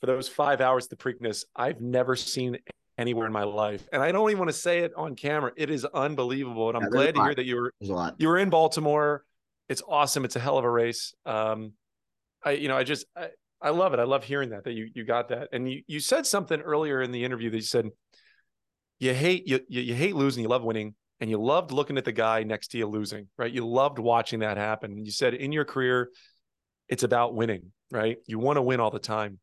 [0.00, 2.58] for those five hours the Preakness, I've never seen
[2.96, 3.86] anywhere in my life.
[3.92, 5.52] And I don't even want to say it on camera.
[5.56, 6.68] It is unbelievable.
[6.68, 7.74] And I'm yeah, glad to hear that you were
[8.18, 9.24] you were in Baltimore
[9.70, 10.24] it's awesome.
[10.24, 11.14] It's a hell of a race.
[11.24, 11.74] Um,
[12.44, 13.28] I, you know, I just, I,
[13.62, 14.00] I love it.
[14.00, 15.50] I love hearing that, that you, you got that.
[15.52, 17.88] And you, you said something earlier in the interview that you said,
[18.98, 20.96] you hate, you, you hate losing, you love winning.
[21.20, 23.52] And you loved looking at the guy next to you losing, right?
[23.52, 25.04] You loved watching that happen.
[25.04, 26.08] You said in your career,
[26.88, 28.16] it's about winning, right?
[28.26, 29.38] You want to win all the time.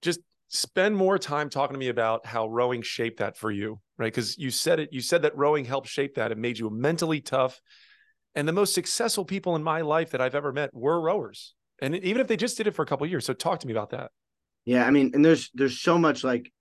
[0.00, 4.06] Just spend more time talking to me about how rowing shaped that for you, right?
[4.06, 6.32] Because you said it, you said that rowing helped shape that.
[6.32, 7.60] It made you mentally tough
[8.34, 11.54] And the most successful people in my life that I've ever met were rowers.
[11.80, 13.24] And even if they just did it for a couple years.
[13.24, 14.10] So talk to me about that.
[14.64, 16.52] Yeah, I mean, and there's there's so much like,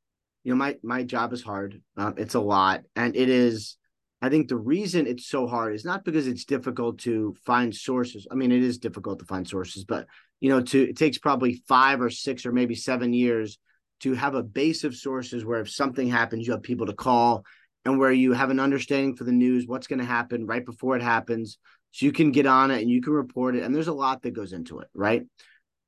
[0.43, 1.81] you know, my my job is hard.
[1.97, 3.77] Um, it's a lot, and it is.
[4.21, 8.25] I think the reason it's so hard is not because it's difficult to find sources.
[8.31, 10.07] I mean, it is difficult to find sources, but
[10.39, 13.59] you know, to it takes probably five or six or maybe seven years
[13.99, 17.43] to have a base of sources where if something happens, you have people to call
[17.85, 20.95] and where you have an understanding for the news, what's going to happen right before
[20.95, 21.57] it happens.
[21.91, 23.63] So you can get on it and you can report it.
[23.63, 25.23] And there's a lot that goes into it, right?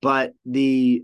[0.02, 1.04] But the,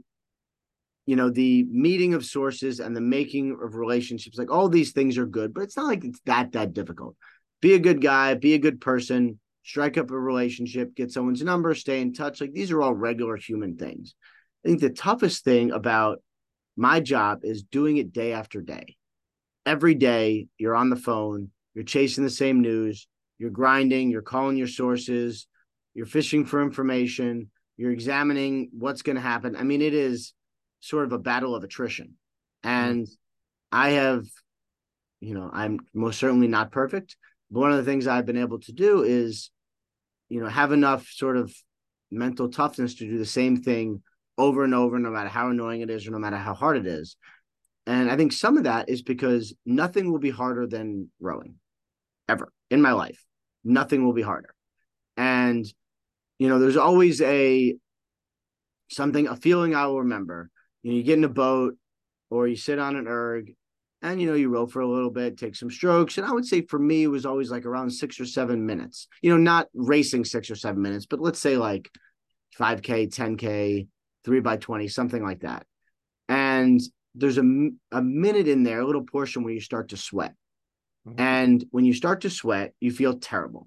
[1.06, 5.18] you know, the meeting of sources and the making of relationships, like all these things
[5.18, 7.16] are good, but it's not like it's that, that difficult.
[7.62, 11.74] Be a good guy, be a good person, strike up a relationship, get someone's number,
[11.76, 12.42] stay in touch.
[12.42, 14.16] Like these are all regular human things.
[14.64, 16.22] I think the toughest thing about
[16.76, 18.96] my job is doing it day after day.
[19.66, 24.58] Every day you're on the phone, you're chasing the same news, you're grinding, you're calling
[24.58, 25.48] your sources,
[25.94, 29.56] you're fishing for information, you're examining what's going to happen.
[29.56, 30.34] I mean, it is
[30.86, 32.16] sort of a battle of attrition.
[32.64, 32.70] Mm-hmm.
[32.70, 33.08] And
[33.72, 34.26] I have,
[35.20, 37.18] you know, I'm most certainly not perfect.
[37.50, 39.50] But one of the things I've been able to do is,
[40.30, 41.54] you know, have enough sort of
[42.12, 44.04] mental toughness to do the same thing
[44.38, 46.86] over and over, no matter how annoying it is or no matter how hard it
[46.86, 47.18] is.
[47.88, 51.56] And I think some of that is because nothing will be harder than rowing
[52.28, 53.24] ever in my life.
[53.64, 54.54] Nothing will be harder.
[55.18, 55.66] And,
[56.38, 57.76] you know, there's always a
[58.90, 60.50] something, a feeling I will remember.
[60.86, 61.78] You know, you get in a boat
[62.30, 63.56] or you sit on an erg
[64.04, 66.20] and, you know, you row for a little bit, take some strokes.
[66.20, 69.08] And I would say for me, it was always like around six or seven minutes,
[69.24, 71.90] you know, not racing six or seven minutes, but let's say like
[72.60, 73.88] 5K, 10K,
[74.24, 75.66] three by 20, something like that.
[76.30, 76.80] And
[77.16, 80.36] there's a, a minute in there, a little portion where you start to sweat.
[81.08, 81.20] Mm-hmm.
[81.20, 83.66] And when you start to sweat, you feel terrible.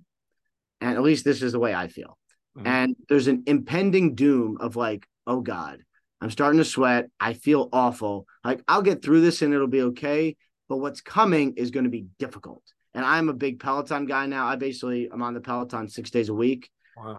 [0.81, 2.17] And at least this is the way I feel.
[2.57, 2.67] Mm-hmm.
[2.69, 5.81] And there's an impending doom of like, oh God,
[6.21, 7.11] I'm starting to sweat.
[7.21, 8.27] I feel awful.
[8.45, 10.37] Like I'll get through this and it'll be okay.
[10.69, 12.63] But what's coming is going to be difficult.
[12.95, 14.47] And I'm a big Peloton guy now.
[14.47, 16.71] I basically I'm on the Peloton six days a week.
[16.97, 17.19] Wow.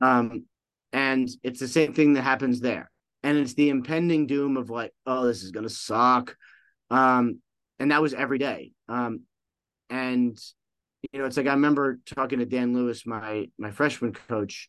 [0.00, 0.46] Um,
[0.92, 2.90] and it's the same thing that happens there.
[3.22, 6.36] And it's the impending doom of like, oh, this is gonna suck.
[6.90, 7.40] Um,
[7.78, 8.72] and that was every day.
[8.88, 9.20] Um,
[9.88, 10.38] and
[11.12, 14.68] you know, it's like I remember talking to Dan Lewis, my my freshman coach,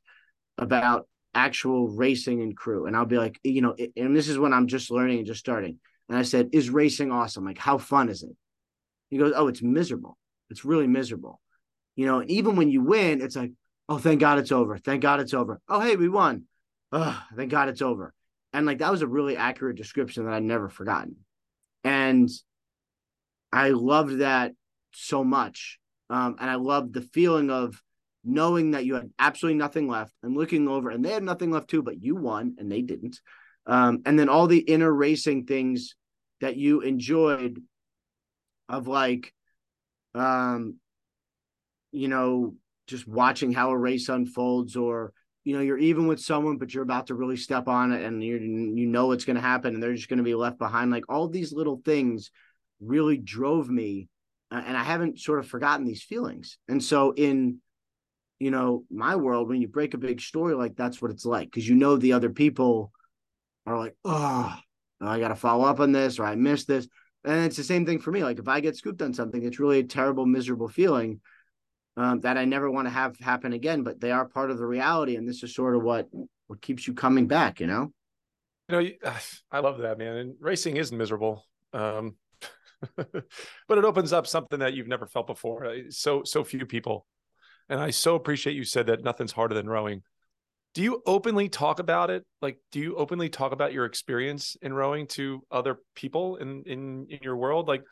[0.57, 2.85] about actual racing and crew.
[2.85, 5.39] And I'll be like, you know, and this is when I'm just learning and just
[5.39, 5.79] starting.
[6.09, 7.45] And I said, Is racing awesome?
[7.45, 8.35] Like, how fun is it?
[9.09, 10.17] He goes, Oh, it's miserable.
[10.49, 11.41] It's really miserable.
[11.95, 13.51] You know, even when you win, it's like,
[13.89, 14.77] oh, thank God it's over.
[14.77, 15.59] Thank God it's over.
[15.69, 16.43] Oh, hey, we won.
[16.91, 18.13] Oh, thank God it's over.
[18.51, 21.17] And like that was a really accurate description that I'd never forgotten.
[21.83, 22.29] And
[23.51, 24.53] I loved that
[24.93, 25.79] so much.
[26.09, 27.81] Um, and I loved the feeling of
[28.23, 31.69] knowing that you had absolutely nothing left and looking over and they had nothing left
[31.69, 33.19] too, but you won and they didn't.
[33.65, 35.95] Um, and then all the inner racing things
[36.41, 37.61] that you enjoyed
[38.69, 39.33] of like
[40.15, 40.75] um
[41.91, 42.55] you know
[42.87, 46.83] just watching how a race unfolds or you know you're even with someone but you're
[46.83, 49.81] about to really step on it and you you know it's going to happen and
[49.81, 52.31] they're just going to be left behind like all these little things
[52.81, 54.07] really drove me
[54.51, 57.59] and I haven't sort of forgotten these feelings and so in
[58.43, 61.47] you know my world when you break a big story like that's what it's like
[61.47, 62.91] because you know the other people
[63.65, 64.55] are like oh
[65.01, 66.87] I got to follow up on this or I missed this
[67.25, 69.59] and it's the same thing for me like if I get scooped on something it's
[69.59, 71.21] really a terrible miserable feeling
[71.95, 74.65] um, that I never want to have happen again, but they are part of the
[74.65, 76.07] reality, and this is sort of what
[76.47, 77.59] what keeps you coming back.
[77.59, 77.93] You know.
[78.69, 79.11] You know,
[79.51, 82.15] I love that man, and racing is miserable, um,
[82.95, 85.75] but it opens up something that you've never felt before.
[85.89, 87.05] So so few people,
[87.69, 90.01] and I so appreciate you said that nothing's harder than rowing.
[90.73, 92.25] Do you openly talk about it?
[92.41, 97.07] Like, do you openly talk about your experience in rowing to other people in in
[97.09, 97.67] in your world?
[97.67, 97.83] Like,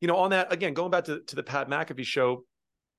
[0.00, 2.44] you know, on that again, going back to to the Pat McAfee show,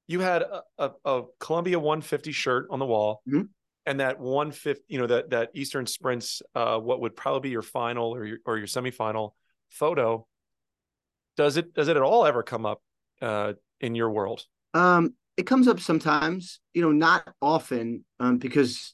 [0.08, 3.22] you had a, a, a Columbia 150 shirt on the wall.
[3.28, 3.44] Mm-hmm.
[3.88, 7.64] And that 150, you know, that that Eastern Sprints, uh, what would probably be your
[7.64, 9.32] final or your or your semifinal
[9.70, 10.28] photo.
[11.36, 12.84] Does it does it at all ever come up
[13.24, 14.46] uh, in your world?
[14.76, 18.94] Um, it comes up sometimes, you know, not often, um, because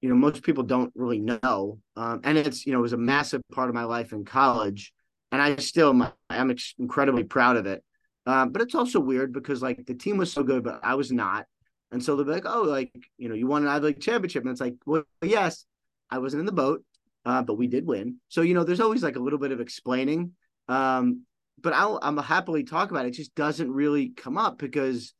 [0.00, 2.98] you know most people don't really know, um, and it's you know it was a
[2.98, 4.92] massive part of my life in college,
[5.32, 7.82] and I still I'm incredibly proud of it.
[8.26, 11.12] Um, but it's also weird because like the team was so good, but I was
[11.12, 11.46] not.
[11.92, 14.42] And so they'll be like, oh, like, you know, you won an Ivy League championship.
[14.42, 15.64] And it's like, well, yes,
[16.10, 16.84] I wasn't in the boat,
[17.24, 18.16] uh, but we did win.
[18.28, 20.32] So, you know, there's always like a little bit of explaining.
[20.68, 21.22] Um,
[21.60, 23.10] but I'll, I'm happily talk about it.
[23.10, 25.14] It just doesn't really come up because,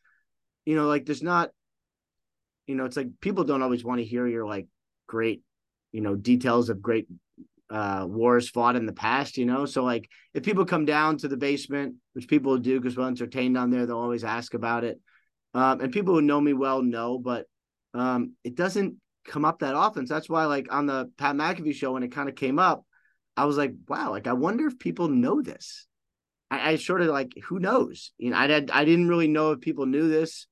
[0.67, 1.51] you know, like there's not,
[2.67, 4.67] you know, it's like people don't always want to hear your like
[5.07, 5.43] great,
[5.93, 7.07] you know, details of great
[7.69, 9.65] uh wars fought in the past, you know.
[9.65, 13.57] So like if people come down to the basement, which people do because we're entertained
[13.57, 15.01] on there, they'll always ask about it.
[15.55, 17.47] Um, and people who know me well know, but
[17.95, 20.07] um, it doesn't come up that often.
[20.07, 22.85] So that's why, like on the Pat McAfee show, when it kind of came up,
[23.37, 25.87] I was like, wow, like I wonder if people know this.
[26.51, 28.13] I, I sort of like, who knows?
[28.19, 30.47] You know, I I didn't really know if people knew this.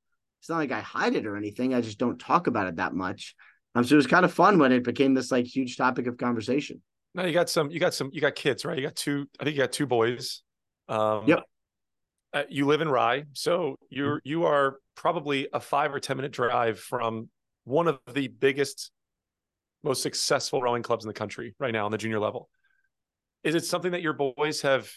[0.45, 1.73] It's not like I hide it or anything.
[1.73, 3.35] I just don't talk about it that much.
[3.75, 6.19] Um, so it was kind of fun when it became this like huge topic of
[6.19, 6.83] conversation.
[7.15, 8.77] Now you got some, you got some, you got kids, right?
[8.77, 9.27] You got two.
[9.41, 10.43] I think you got two boys.
[10.87, 11.45] Um, yep.
[12.35, 16.33] Uh, you live in Rye, so you're you are probably a five or ten minute
[16.33, 17.31] drive from
[17.65, 18.91] one of the biggest,
[19.83, 22.51] most successful rowing clubs in the country right now on the junior level.
[23.45, 24.93] Is it something that your boys have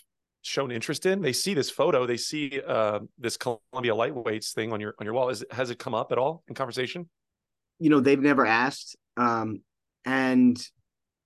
[0.47, 1.21] shown interest in?
[1.21, 5.13] They see this photo, they see uh, this Columbia lightweights thing on your on your
[5.13, 5.29] wall.
[5.29, 7.09] Is has it come up at all in conversation?
[7.79, 9.61] You know, they've never asked, um,
[10.05, 10.57] and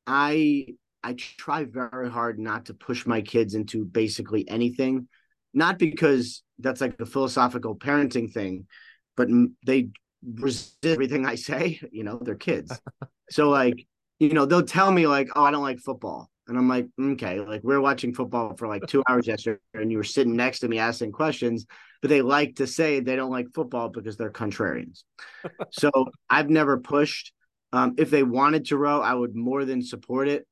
[0.08, 0.68] I
[1.04, 5.08] I try very hard not to push my kids into basically anything,
[5.54, 8.68] not because that's like a philosophical parenting thing,
[9.16, 9.28] but
[9.66, 9.90] they
[10.24, 11.80] resist everything I say.
[11.92, 12.72] You know, they're kids.
[13.30, 13.86] so like,
[14.20, 17.40] you know, they'll tell me like, "Oh, I don't like football," and I'm like, "Okay."
[17.40, 20.60] Like we are watching football for like two hours yesterday, and you were sitting next
[20.60, 21.66] to me asking questions,
[22.02, 25.04] but they like to say they don't like football because they're contrarians.
[25.72, 25.92] so
[26.30, 27.34] I've never pushed.
[27.74, 30.46] Um, if they wanted to row, I would more than support it,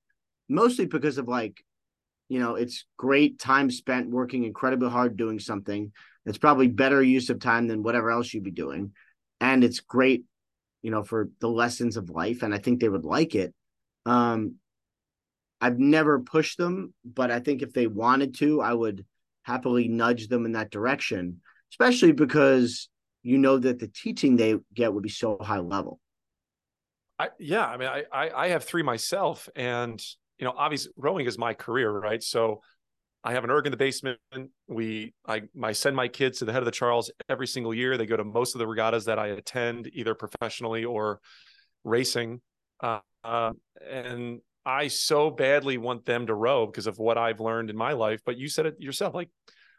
[0.47, 1.61] mostly because of like,
[2.29, 5.91] you know, it's great time spent working incredibly hard doing something.
[6.25, 8.93] It's probably better use of time than whatever else you'd be doing
[9.41, 10.25] and it's great,
[10.81, 12.43] you know, for the lessons of life.
[12.43, 13.53] And I think they would like it.
[14.05, 14.55] Um,
[15.61, 19.05] I've never pushed them, but I think if they wanted to, I would
[19.43, 21.41] happily nudge them in that direction,
[21.71, 22.89] especially because
[23.23, 25.99] you know that the teaching they get would be so high level.
[27.17, 30.01] I, yeah, I mean, I, I, I have three myself, and
[30.37, 32.23] you know, obviously, rowing is my career, right?
[32.23, 32.61] So
[33.23, 34.19] I have an erg in the basement.
[34.67, 37.97] We I I send my kids to the head of the Charles every single year.
[37.97, 41.19] They go to most of the regattas that I attend, either professionally or
[41.83, 42.39] racing.
[42.79, 43.51] Uh, uh,
[43.89, 47.93] and I so badly want them to row because of what I've learned in my
[47.93, 48.21] life.
[48.25, 49.29] But you said it yourself, like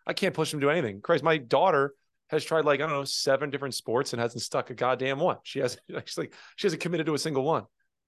[0.06, 1.00] I can't push them to do anything.
[1.00, 1.94] Christ, my daughter
[2.28, 5.38] has tried like I don't know seven different sports and hasn't stuck a goddamn one.
[5.42, 7.64] She has actually she hasn't committed to a single one.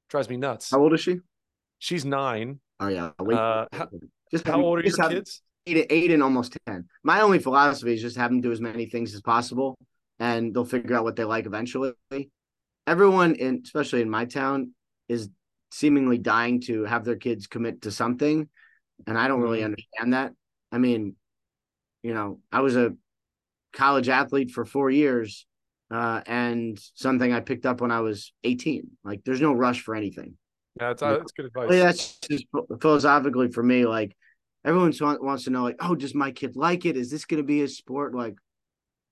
[0.08, 0.70] Drives me nuts.
[0.70, 1.18] How old is she?
[1.78, 2.60] She's nine.
[2.80, 3.10] Oh yeah.
[3.20, 3.88] Uh, how,
[4.30, 5.42] just how old are your kids?
[5.66, 6.86] Eight, eight and almost ten.
[7.04, 9.78] My only philosophy is just have them do as many things as possible,
[10.18, 11.92] and they'll figure out what they like eventually.
[12.86, 14.74] Everyone, in especially in my town,
[15.08, 15.28] is
[15.72, 18.48] seemingly dying to have their kids commit to something,
[19.06, 19.66] and I don't really mm-hmm.
[19.66, 20.32] understand that.
[20.70, 21.16] I mean,
[22.02, 22.94] you know, I was a
[23.72, 25.46] college athlete for four years,
[25.90, 28.90] uh, and something I picked up when I was 18.
[29.02, 30.36] Like, there's no rush for anything.
[30.78, 31.70] Yeah, that's, that's good advice.
[31.70, 32.46] Yeah, that's just
[32.80, 33.86] philosophically for me.
[33.86, 34.16] Like,
[34.64, 36.96] everyone wants to know, like, oh, does my kid like it?
[36.96, 38.14] Is this going to be a sport?
[38.14, 38.36] Like,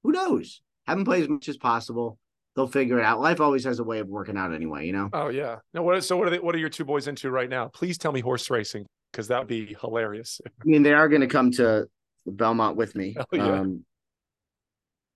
[0.03, 0.63] who knows?
[0.87, 2.19] Have them play as much as possible.
[2.57, 3.21] They'll figure it out.
[3.21, 5.09] Life always has a way of working out anyway, you know.
[5.13, 5.57] Oh yeah.
[5.73, 6.03] Now what?
[6.05, 6.39] So what are they?
[6.39, 7.69] What are your two boys into right now?
[7.69, 10.41] Please tell me horse racing because that would be hilarious.
[10.47, 11.87] I mean, they are going to come to
[12.27, 13.15] Belmont with me.
[13.19, 13.61] Oh, yeah.
[13.61, 13.85] Um,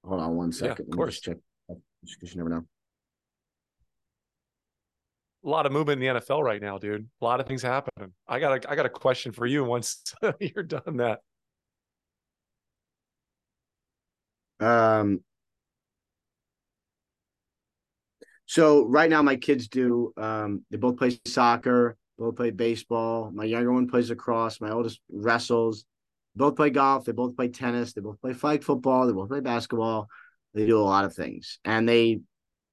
[0.05, 0.87] hold on one second.
[0.87, 1.21] Yeah, of course.
[1.21, 1.37] check.
[1.69, 2.65] Because you never know
[5.45, 7.07] a lot of movement in the NFL right now, dude.
[7.21, 8.13] A lot of things happening.
[8.27, 10.03] I got a, I got a question for you once
[10.41, 11.21] you're done that.
[14.61, 15.21] Um.
[18.55, 20.13] So right now, my kids do.
[20.17, 21.97] Um, they both play soccer.
[22.17, 23.33] Both play baseball.
[23.35, 24.61] My younger one plays lacrosse.
[24.61, 25.85] My oldest wrestles.
[26.37, 27.05] Both play golf.
[27.05, 27.93] They both play tennis.
[27.93, 29.09] They both play flag football.
[29.09, 30.07] They both play basketball.
[30.53, 32.21] They do a lot of things, and they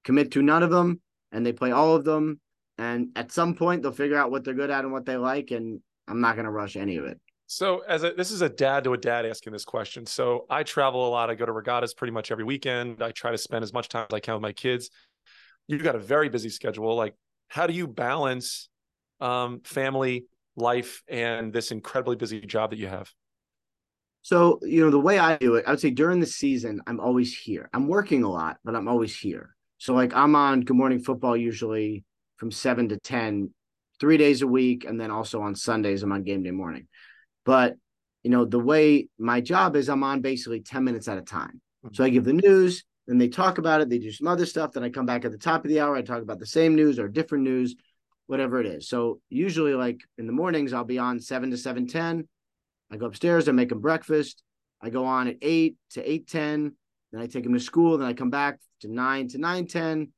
[0.03, 2.39] commit to none of them, and they play all of them
[2.81, 5.51] and at some point they'll figure out what they're good at and what they like
[5.51, 8.49] and i'm not going to rush any of it so as a this is a
[8.49, 11.51] dad to a dad asking this question so i travel a lot i go to
[11.51, 14.33] regattas pretty much every weekend i try to spend as much time as i can
[14.33, 14.89] with my kids
[15.67, 17.15] you've got a very busy schedule like
[17.47, 18.69] how do you balance
[19.19, 23.09] um, family life and this incredibly busy job that you have
[24.21, 26.99] so you know the way i do it i would say during the season i'm
[26.99, 30.75] always here i'm working a lot but i'm always here so like i'm on good
[30.75, 32.03] morning football usually
[32.41, 33.53] from seven to 10,
[33.99, 34.83] three days a week.
[34.83, 36.87] And then also on Sundays, I'm on game day morning.
[37.45, 37.75] But,
[38.23, 41.61] you know, the way my job is, I'm on basically 10 minutes at a time.
[41.85, 41.93] Mm-hmm.
[41.93, 44.71] So I give the news, then they talk about it, they do some other stuff.
[44.71, 46.75] Then I come back at the top of the hour, I talk about the same
[46.75, 47.75] news or different news,
[48.27, 48.87] whatever it is.
[48.87, 52.27] So usually, like in the mornings, I'll be on 7 to 7 10.
[52.91, 54.43] I go upstairs, I make them breakfast.
[54.81, 56.75] I go on at 8 to 8 10.
[57.11, 57.97] Then I take them to school.
[57.97, 60.11] Then I come back to 9 to 9 10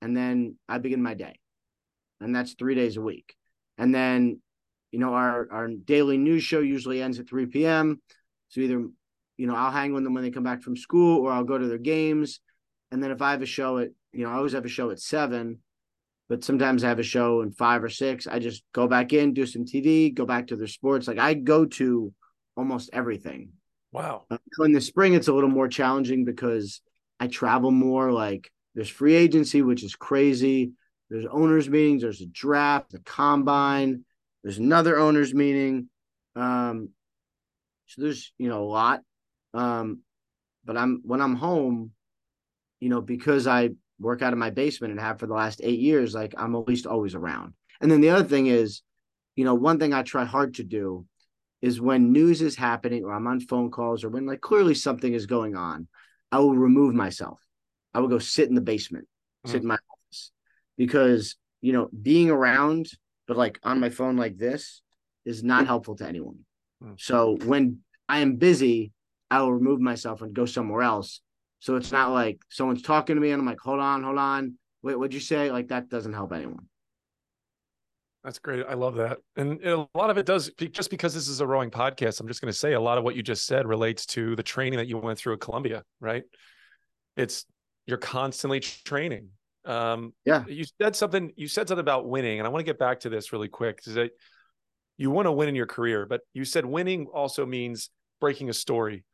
[0.00, 1.38] and then I begin my day,
[2.20, 3.34] and that's three days a week.
[3.76, 4.40] And then,
[4.92, 8.00] you know, our our daily news show usually ends at three p.m.
[8.48, 8.86] So either,
[9.38, 11.56] you know, I'll hang with them when they come back from school, or I'll go
[11.56, 12.40] to their games.
[12.90, 14.90] And then if I have a show at, you know, I always have a show
[14.90, 15.60] at seven,
[16.28, 18.26] but sometimes I have a show in five or six.
[18.26, 21.08] I just go back in, do some TV, go back to their sports.
[21.08, 22.12] Like I go to
[22.56, 23.50] almost everything.
[23.92, 24.24] Wow.
[24.30, 26.82] Uh, in the spring, it's a little more challenging because
[27.20, 28.12] I travel more.
[28.12, 30.72] Like there's free agency, which is crazy.
[31.08, 32.02] There's owners meetings.
[32.02, 34.04] There's a draft, the combine.
[34.42, 35.88] There's another owners meeting.
[36.36, 36.90] Um,
[37.86, 39.02] so there's you know a lot.
[39.58, 40.00] Um,
[40.64, 41.92] but I'm when I'm home,
[42.80, 45.80] you know, because I work out of my basement and have for the last eight
[45.80, 47.54] years, like I'm at least always around.
[47.80, 48.82] And then the other thing is,
[49.34, 51.06] you know, one thing I try hard to do
[51.60, 55.12] is when news is happening or I'm on phone calls or when like clearly something
[55.12, 55.88] is going on,
[56.30, 57.40] I will remove myself.
[57.92, 59.52] I will go sit in the basement, mm-hmm.
[59.52, 60.30] sit in my office
[60.76, 62.86] because, you know, being around,
[63.26, 64.82] but like on my phone like this
[65.24, 66.38] is not helpful to anyone.
[66.82, 66.94] Mm-hmm.
[66.98, 68.92] So when I am busy,
[69.30, 71.20] I will remove myself and go somewhere else.
[71.60, 74.54] So it's not like someone's talking to me and I'm like, hold on, hold on.
[74.82, 75.50] Wait, what'd you say?
[75.50, 76.68] Like that doesn't help anyone.
[78.24, 78.64] That's great.
[78.68, 79.18] I love that.
[79.36, 82.40] And a lot of it does, just because this is a rowing podcast, I'm just
[82.40, 84.86] going to say a lot of what you just said relates to the training that
[84.86, 86.24] you went through at Columbia, right?
[87.16, 87.44] It's
[87.86, 89.28] you're constantly training.
[89.64, 90.44] Um, yeah.
[90.46, 93.08] You said something, you said something about winning, and I want to get back to
[93.08, 93.80] this really quick.
[93.86, 94.10] Is that
[94.96, 98.52] you want to win in your career, but you said winning also means breaking a
[98.52, 99.04] story.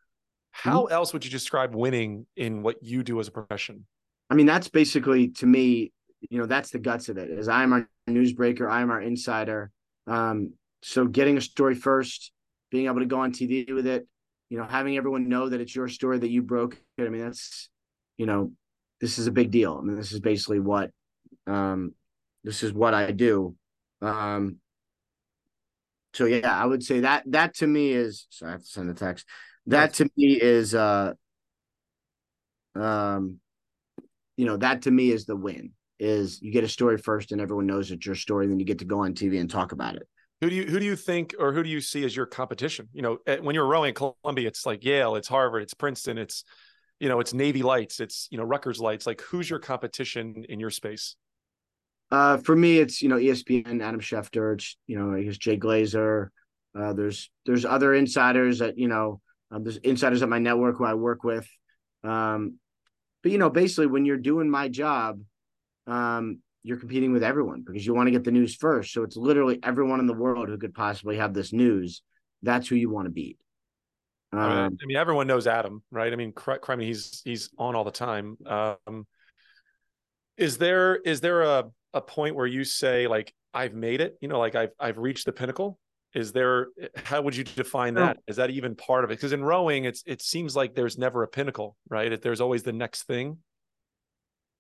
[0.56, 0.92] How mm-hmm.
[0.92, 3.86] else would you describe winning in what you do as a profession?
[4.30, 5.92] I mean, that's basically to me
[6.30, 9.70] you know that's the guts of it is i'm our newsbreaker i'm our insider
[10.06, 10.52] um,
[10.82, 12.30] so getting a story first
[12.70, 14.06] being able to go on tv with it
[14.50, 17.06] you know having everyone know that it's your story that you broke It.
[17.06, 17.68] i mean that's
[18.16, 18.52] you know
[19.00, 20.90] this is a big deal i mean this is basically what
[21.46, 21.94] um
[22.42, 23.54] this is what i do
[24.02, 24.56] um
[26.12, 28.90] so yeah i would say that that to me is sorry i have to send
[28.90, 29.26] a text
[29.66, 31.12] that to me is uh
[32.74, 33.38] um
[34.36, 37.40] you know that to me is the win is you get a story first and
[37.40, 39.96] everyone knows it's your story, then you get to go on TV and talk about
[39.96, 40.08] it.
[40.40, 42.88] Who do you who do you think or who do you see as your competition?
[42.92, 46.44] You know, when you're rowing at Columbia, it's like Yale, it's Harvard, it's Princeton, it's
[47.00, 49.06] you know, it's Navy Lights, it's you know, Rutgers Lights.
[49.06, 51.16] Like who's your competition in your space?
[52.10, 54.54] Uh, for me, it's you know ESPN, Adam Schefter.
[54.54, 56.28] It's you know I guess Jay Glazer.
[56.78, 59.20] Uh, there's there's other insiders that you know
[59.54, 61.48] um, there's insiders at my network who I work with.
[62.02, 62.58] Um,
[63.22, 65.20] but you know basically when you're doing my job,
[65.86, 68.92] um, you're competing with everyone because you want to get the news first.
[68.92, 72.02] So it's literally everyone in the world who could possibly have this news.
[72.42, 73.38] That's who you want to beat.
[74.32, 76.12] Um, I mean, everyone knows Adam, right?
[76.12, 78.36] I mean, I mean, he's he's on all the time.
[78.46, 79.06] Um,
[80.36, 84.18] is there is there a a point where you say like I've made it?
[84.20, 85.78] You know, like I've I've reached the pinnacle.
[86.14, 86.68] Is there?
[86.96, 88.18] How would you define that?
[88.26, 89.14] Is that even part of it?
[89.14, 92.20] Because in rowing, it's it seems like there's never a pinnacle, right?
[92.20, 93.38] There's always the next thing.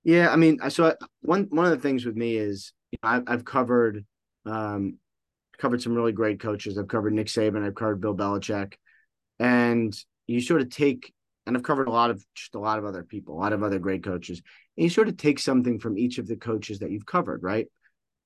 [0.02, 3.08] Yeah, I mean, so I, one one of the things with me is you know,
[3.08, 4.04] I've, I've covered
[4.46, 4.98] um,
[5.58, 6.76] covered some really great coaches.
[6.76, 7.64] I've covered Nick Saban.
[7.64, 8.74] I've covered Bill Belichick,
[9.38, 9.96] and
[10.26, 11.12] you sort of take
[11.46, 13.62] and I've covered a lot of just a lot of other people, a lot of
[13.62, 14.40] other great coaches.
[14.76, 17.66] And you sort of take something from each of the coaches that you've covered, right?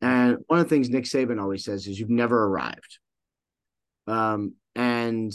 [0.00, 2.98] And one of the things Nick Saban always says is you've never arrived.
[4.08, 5.32] Um, and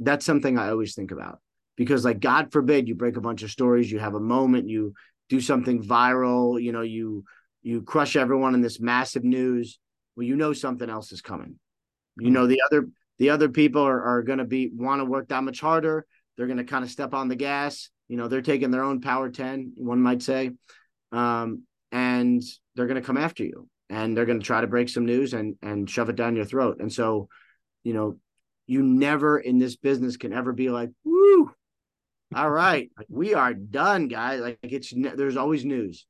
[0.00, 1.38] that's something I always think about
[1.76, 4.94] because, like, God forbid you break a bunch of stories, you have a moment, you
[5.28, 7.24] do something viral, you know, you
[7.62, 9.78] you crush everyone in this massive news.
[10.14, 11.58] Well, you know something else is coming.
[12.18, 15.28] You know the other the other people are, are going to be want to work
[15.28, 16.06] that much harder.
[16.36, 17.90] They're going to kind of step on the gas.
[18.08, 20.52] You know, they're taking their own power ten, one might say,
[21.12, 21.62] um,
[21.92, 22.42] and
[22.74, 25.34] they're going to come after you, and they're going to try to break some news
[25.34, 26.78] and and shove it down your throat.
[26.80, 27.28] And so,
[27.86, 28.16] you know,
[28.66, 31.52] you never in this business can ever be like, woo,
[32.34, 34.40] all right, we are done, guys.
[34.40, 36.04] Like it's there's always news,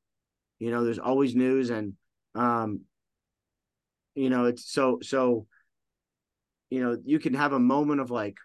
[0.58, 0.82] you know.
[0.82, 1.92] There's always news, and
[2.34, 2.80] um,
[4.14, 5.46] you know, it's so so.
[6.70, 8.38] You know, you can have a moment of like,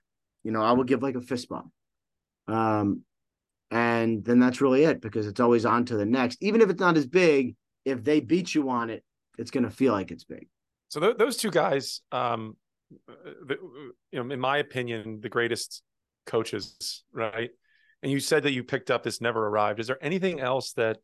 [0.43, 1.71] you know, I will give like a fist bump,
[2.49, 3.01] um,
[3.71, 6.37] and then that's really it because it's always on to the next.
[6.43, 7.55] Even if it's not as big,
[7.85, 9.05] if they beat you on it,
[9.37, 10.49] it's going to feel like it's big.
[10.89, 12.57] So th- those two guys, um,
[13.07, 13.57] the,
[14.11, 15.81] you know, in my opinion, the greatest
[16.25, 17.51] coaches, right?
[18.03, 20.97] and you said that you picked up this never arrived is there anything else that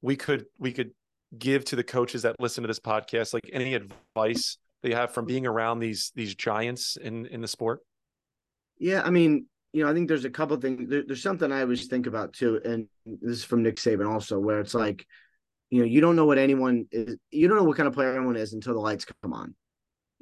[0.00, 0.90] we could we could
[1.38, 5.12] give to the coaches that listen to this podcast like any advice that you have
[5.12, 7.80] from being around these these giants in in the sport
[8.78, 11.62] yeah i mean you know i think there's a couple things there, there's something i
[11.62, 15.06] always think about too and this is from nick saban also where it's like
[15.70, 17.16] you know, you don't know what anyone is.
[17.30, 19.54] You don't know what kind of player anyone is until the lights come on.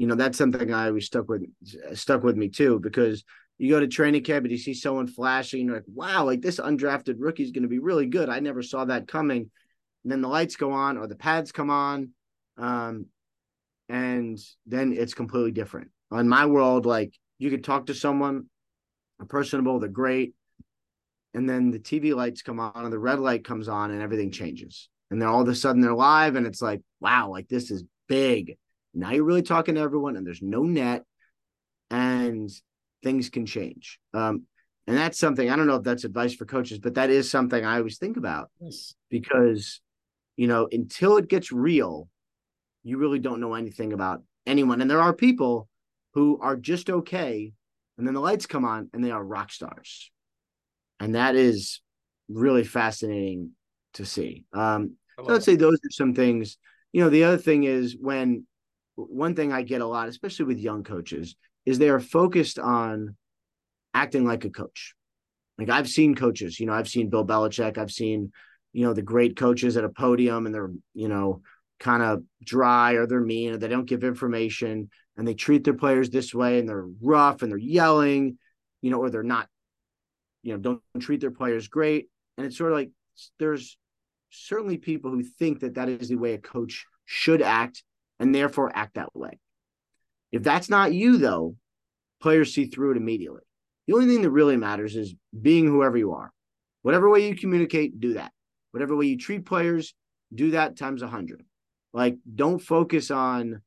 [0.00, 1.44] You know, that's something I always stuck with
[1.92, 3.22] stuck with me too because
[3.58, 6.58] you go to training camp and you see someone flashing, you're like, wow, like this
[6.58, 8.30] undrafted rookie is going to be really good.
[8.30, 9.50] I never saw that coming.
[10.02, 12.12] And then the lights go on or the pads come on.
[12.56, 13.08] Um,
[13.90, 15.90] and then it's completely different.
[16.10, 18.46] In my world, like you could talk to someone,
[19.20, 20.32] a personable, they're great,
[21.34, 24.30] and then the TV lights come on and the red light comes on and everything
[24.30, 24.88] changes.
[25.10, 27.84] And then all of a sudden they're live and it's like, wow, like this is
[28.08, 28.56] big.
[28.94, 31.04] Now you're really talking to everyone and there's no net
[31.90, 32.50] and
[33.02, 33.98] things can change.
[34.14, 34.44] Um,
[34.86, 37.64] and that's something I don't know if that's advice for coaches, but that is something
[37.64, 38.94] I always think about yes.
[39.08, 39.80] because,
[40.36, 42.08] you know, until it gets real,
[42.82, 44.80] you really don't know anything about anyone.
[44.80, 45.68] And there are people
[46.14, 47.52] who are just okay.
[47.98, 50.10] And then the lights come on and they are rock stars.
[50.98, 51.80] And that is
[52.28, 53.52] really fascinating
[53.94, 54.44] to see.
[54.52, 56.56] Um, so I'd say those are some things.
[56.92, 58.46] You know, the other thing is when
[59.08, 61.36] one thing I get a lot, especially with young coaches,
[61.66, 63.16] is they are focused on
[63.94, 64.94] acting like a coach.
[65.58, 68.32] Like I've seen coaches, you know, I've seen Bill Belichick, I've seen,
[68.72, 71.42] you know, the great coaches at a podium and they're, you know,
[71.78, 75.74] kind of dry or they're mean or they don't give information and they treat their
[75.74, 78.38] players this way and they're rough and they're yelling,
[78.80, 79.48] you know, or they're not,
[80.42, 82.08] you know, don't treat their players great.
[82.38, 82.90] And it's sort of like
[83.38, 83.76] there's
[84.30, 87.82] certainly people who think that that is the way a coach should act
[88.20, 89.40] and therefore act that way.
[90.30, 91.56] If that's not you, though,
[92.22, 93.40] players see through it immediately.
[93.88, 96.30] The only thing that really matters is being whoever you are.
[96.82, 98.30] Whatever way you communicate, do that.
[98.70, 99.94] Whatever way you treat players,
[100.32, 101.42] do that times a hundred.
[101.92, 103.62] Like, don't focus on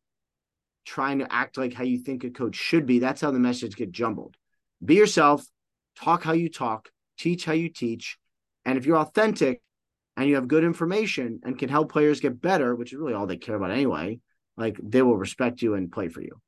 [0.85, 2.99] trying to act like how you think a coach should be.
[2.99, 4.35] That's how the message gets jumbled.
[4.83, 5.45] Be yourself,
[5.97, 8.17] talk how you talk, teach how you teach.
[8.65, 9.61] And if you're authentic
[10.15, 13.27] and you have good information and can help players get better, which is really all
[13.27, 14.19] they care about anyway,
[14.57, 16.39] like they will respect you and play for you.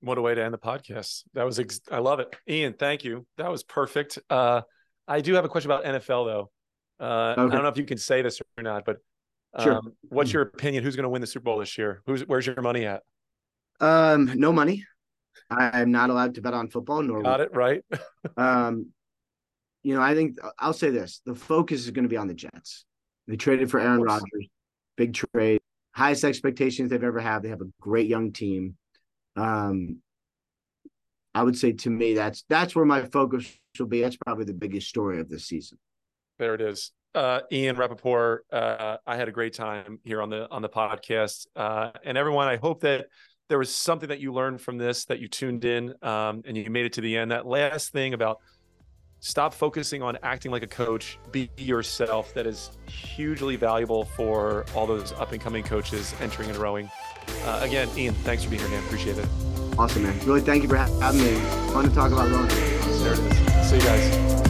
[0.00, 1.22] What a way to end the podcast.
[1.34, 2.34] That was, ex- I love it.
[2.48, 3.24] Ian, thank you.
[3.38, 4.18] That was perfect.
[4.28, 4.62] Uh,
[5.06, 6.50] I do have a question about NFL though.
[6.98, 7.42] Uh, okay.
[7.42, 8.96] I don't know if you can say this or not, but
[9.60, 9.76] Sure.
[9.76, 10.34] Um, what's mm.
[10.34, 10.82] your opinion?
[10.82, 12.02] Who's going to win the Super Bowl this year?
[12.06, 13.02] Who's where's your money at?
[13.80, 14.84] Um, no money.
[15.50, 17.02] I'm not allowed to bet on football.
[17.02, 17.84] Nor got it right.
[18.36, 18.86] um,
[19.82, 22.34] you know, I think I'll say this: the focus is going to be on the
[22.34, 22.86] Jets.
[23.28, 24.48] They traded for Aaron Rodgers,
[24.96, 25.60] big trade,
[25.92, 27.42] highest expectations they've ever had.
[27.42, 28.76] They have a great young team.
[29.36, 29.98] Um,
[31.34, 34.02] I would say to me that's that's where my focus will be.
[34.02, 35.78] That's probably the biggest story of this season.
[36.38, 38.46] There it is uh, Ian Rapoport.
[38.52, 42.48] Uh, I had a great time here on the on the podcast, uh, and everyone.
[42.48, 43.06] I hope that
[43.48, 46.70] there was something that you learned from this, that you tuned in, um, and you
[46.70, 47.30] made it to the end.
[47.30, 48.38] That last thing about
[49.22, 52.34] stop focusing on acting like a coach, be yourself.
[52.34, 56.90] That is hugely valuable for all those up and coming coaches entering and rowing.
[57.44, 58.84] Uh, again, Ian, thanks for being here, man.
[58.84, 59.26] Appreciate it.
[59.78, 60.18] Awesome, man.
[60.26, 61.34] Really, thank you for having me.
[61.72, 62.48] Fun to talk about rowing.
[62.48, 63.70] There it is.
[63.70, 64.41] See you guys.